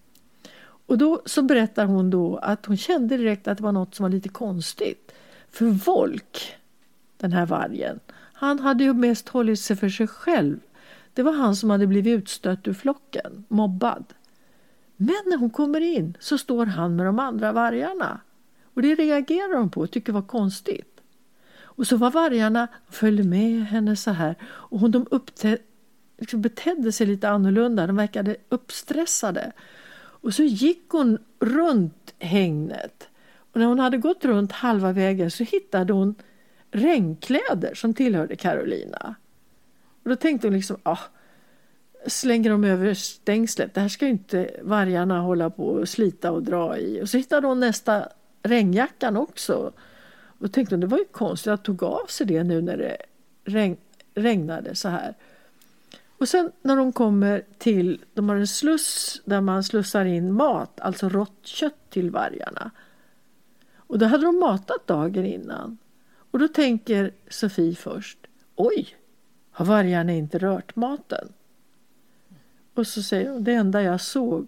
[0.87, 4.03] Och då så berättar hon då att hon kände direkt att det var något som
[4.03, 5.11] var lite konstigt.
[5.51, 6.55] För Volk,
[7.25, 7.99] den här vargen,
[8.33, 10.59] han hade ju mest hållit sig för sig själv.
[11.13, 14.05] Det var han som hade blivit utstött ur flocken, mobbad.
[14.97, 18.21] Men när hon kommer in så står han med de andra vargarna.
[18.73, 21.01] Och det reagerar hon på och tycker var konstigt.
[21.61, 25.57] Och så var vargarna, följde med henne så här och hon, de upptä,
[26.17, 29.51] liksom betedde sig lite annorlunda, de verkade uppstressade.
[29.97, 33.09] Och så gick hon runt hängnet.
[33.53, 36.15] Och när hon hade gått runt halva vägen så hittade hon
[36.75, 39.15] regnkläder som tillhörde Carolina.
[40.03, 40.99] Och då tänkte hon liksom, ah,
[42.07, 43.73] slänger de över stängslet.
[43.73, 47.01] Det här ska ju inte vargarna hålla på och slita och dra i.
[47.01, 48.09] Och så hittade hon nästa
[48.43, 49.71] regnjackan också.
[50.39, 52.97] Och tänkte hon, det var ju konstigt att tog av sig det nu när det
[53.45, 53.77] regn,
[54.15, 55.15] regnade så här.
[56.17, 60.79] Och sen när de kommer till, de har en sluss där man slussar in mat,
[60.79, 62.71] alltså rått kött till vargarna.
[63.77, 65.77] Och då hade de matat dagen innan.
[66.35, 68.17] Och då tänker Sofie först,
[68.55, 68.95] oj,
[69.51, 71.33] har vargarna inte rört maten?
[72.73, 74.47] Och så säger hon, det enda jag såg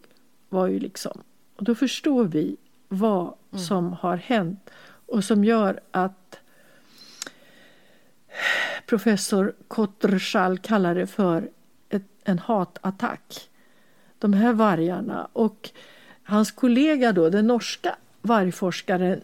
[0.49, 1.21] var ju liksom...
[1.55, 2.57] Och då förstår vi
[2.87, 4.69] vad som har hänt
[5.05, 6.39] och som gör att
[8.85, 11.49] professor Kotterschall kallar det för
[11.89, 13.49] ett, en hatattack.
[14.19, 15.69] De här vargarna och
[16.23, 19.21] hans kollega då, den norska vargforskaren,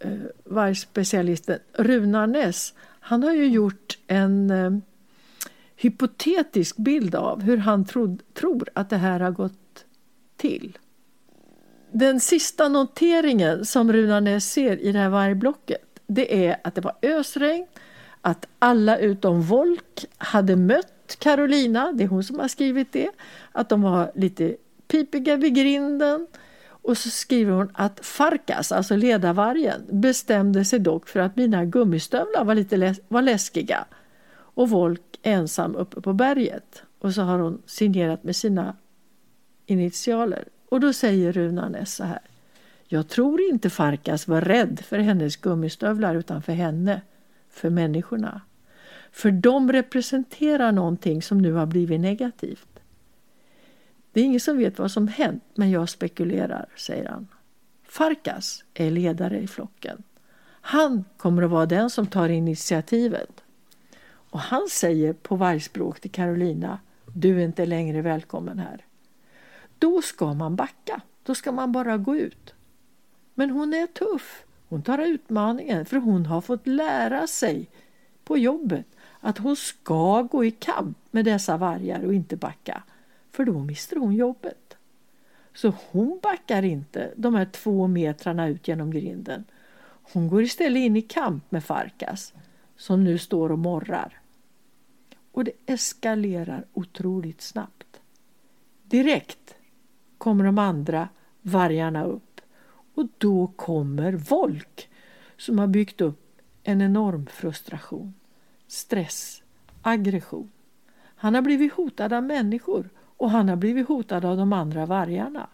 [0.00, 0.10] Eh,
[0.44, 4.70] vargspecialisten Runar Ness, han har ju gjort en eh,
[5.76, 9.84] hypotetisk bild av hur han trod, tror att det här har gått
[10.36, 10.78] till.
[11.92, 16.80] Den sista noteringen som Runar Ness ser i det här vargblocket det är att det
[16.80, 17.66] var ösregn,
[18.20, 23.10] att alla utom Volk hade mött Carolina, det är hon som har skrivit det,
[23.52, 24.56] att de var lite
[24.88, 26.26] pipiga vid grinden
[26.82, 32.44] och så skriver hon att Farkas, alltså ledarvargen, bestämde sig dock för att mina gummistövlar
[32.44, 33.84] var lite läs var läskiga
[34.32, 36.82] och Volk ensam uppe på berget.
[36.98, 38.76] Och så har hon signerat med sina
[39.66, 40.44] initialer.
[40.68, 42.20] Och då säger Runanes så här.
[42.88, 47.00] Jag tror inte Farkas var rädd för hennes gummistövlar utan för henne,
[47.50, 48.40] för människorna.
[49.12, 52.69] För de representerar någonting som nu har blivit negativt.
[54.12, 57.28] Det är ingen som vet vad som hänt, men jag spekulerar, säger han.
[57.84, 60.02] Farkas är ledare i flocken.
[60.60, 63.44] Han kommer att vara den som tar initiativet.
[64.02, 66.78] Och han säger på vargspråk till Carolina,
[67.14, 68.84] du är inte längre välkommen här.
[69.78, 72.54] Då ska man backa, då ska man bara gå ut.
[73.34, 77.68] Men hon är tuff, hon tar utmaningen för hon har fått lära sig
[78.24, 78.86] på jobbet
[79.20, 82.82] att hon ska gå i kamp med dessa vargar och inte backa
[83.30, 84.76] för då mister hon jobbet.
[85.54, 89.44] Så hon backar inte de här två metrarna ut genom grinden.
[90.12, 92.34] Hon går istället in i kamp med Farkas
[92.76, 94.20] som nu står och morrar.
[95.32, 98.00] Och det eskalerar otroligt snabbt.
[98.82, 99.54] Direkt
[100.18, 101.08] kommer de andra
[101.42, 102.40] vargarna upp
[102.94, 104.88] och då kommer Volk
[105.36, 108.14] som har byggt upp en enorm frustration,
[108.66, 109.42] stress,
[109.82, 110.50] aggression.
[111.16, 112.88] Han har blivit hotad av människor
[113.20, 115.48] och han har blivit hotad av de andra vargarna.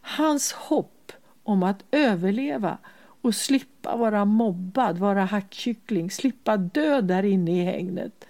[0.00, 7.62] Hans hopp om att överleva och slippa vara mobbad, vara hackkyckling, slippa dö där inne
[7.62, 8.24] i hägnet.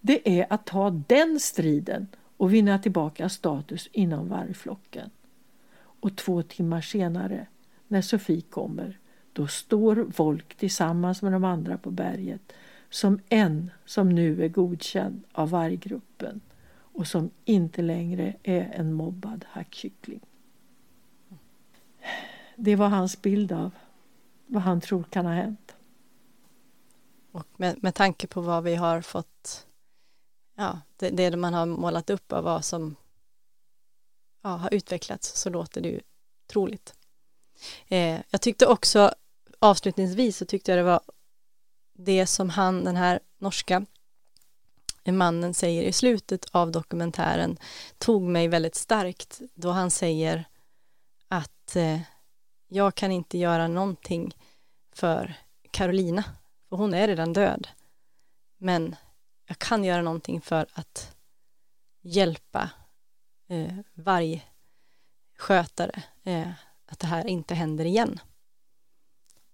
[0.00, 5.10] Det är att ta den striden och vinna tillbaka status inom vargflocken.
[5.76, 7.46] Och två timmar senare,
[7.88, 8.98] när Sofie kommer,
[9.32, 12.52] då står Volk tillsammans med de andra på berget
[12.90, 16.40] som en som nu är godkänd av varggruppen
[16.96, 20.20] och som inte längre är en mobbad hackkyckling.
[22.56, 23.70] Det var hans bild av
[24.46, 25.76] vad han tror kan ha hänt.
[27.32, 29.66] Och med, med tanke på vad vi har fått,
[30.54, 32.96] ja, det, det man har målat upp av vad som
[34.42, 36.00] ja, har utvecklats så låter det ju
[36.46, 36.94] troligt.
[37.88, 39.14] Eh, jag tyckte också
[39.58, 41.00] avslutningsvis så tyckte jag det var
[41.92, 43.86] det som han, den här norska
[45.12, 47.58] mannen säger i slutet av dokumentären
[47.98, 50.44] tog mig väldigt starkt då han säger
[51.28, 52.00] att eh,
[52.68, 54.36] jag kan inte göra någonting
[54.92, 55.34] för
[55.70, 56.24] Carolina,
[56.68, 57.68] för hon är redan död.
[58.58, 58.96] Men
[59.46, 61.16] jag kan göra någonting för att
[62.00, 62.70] hjälpa
[63.48, 64.42] eh, varje
[65.38, 66.50] skötare eh,
[66.86, 68.20] att det här inte händer igen.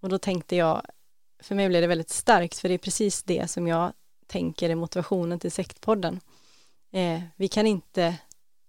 [0.00, 0.82] Och då tänkte jag,
[1.38, 3.92] för mig blev det väldigt starkt, för det är precis det som jag
[4.32, 6.20] tänker är motivationen till sektpodden.
[6.90, 8.18] Eh, vi kan inte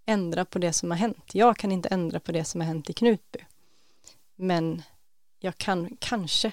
[0.06, 1.36] ändra på det som har hänt.
[1.36, 3.40] Jag kan inte ändra på det som har hänt i Knutby.
[4.36, 4.82] Men
[5.40, 6.52] jag kan kanske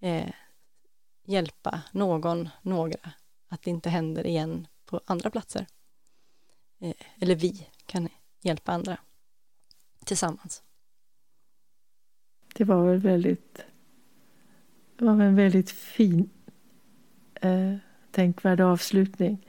[0.00, 0.32] eh,
[1.24, 3.10] hjälpa någon, några,
[3.48, 5.66] att det inte händer igen på andra platser.
[6.78, 8.08] Eh, eller vi kan
[8.40, 8.96] hjälpa andra
[10.04, 10.62] tillsammans.
[12.54, 13.64] Det var väl väldigt,
[14.96, 16.30] det var en väldigt fin
[17.34, 17.76] eh,
[18.12, 19.46] tänkvärd avslutning.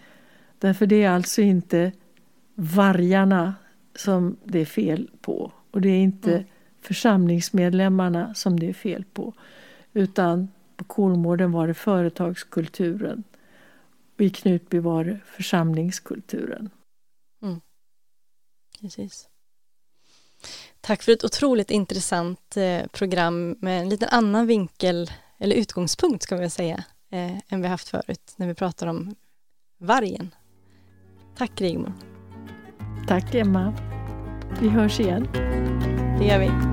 [0.59, 1.91] Därför det är alltså inte
[2.55, 3.55] vargarna
[3.95, 6.45] som det är fel på och det är inte mm.
[6.82, 9.34] församlingsmedlemmarna som det är fel på.
[9.93, 13.24] Utan på Kolmården var det företagskulturen
[14.16, 16.70] och i Knutby var det församlingskulturen.
[17.41, 17.61] Mm.
[18.82, 19.30] Precis.
[20.82, 26.36] Tack för ett otroligt intressant eh, program med en liten annan vinkel eller utgångspunkt ska
[26.36, 26.84] vi säga
[27.14, 29.16] eh, än vi haft förut när vi pratar om
[29.78, 30.36] vargen.
[31.38, 31.93] Tack Rigmor.
[33.07, 33.74] Tack Emma.
[34.61, 35.28] Vi hörs igen.
[36.20, 36.72] Det gör vi.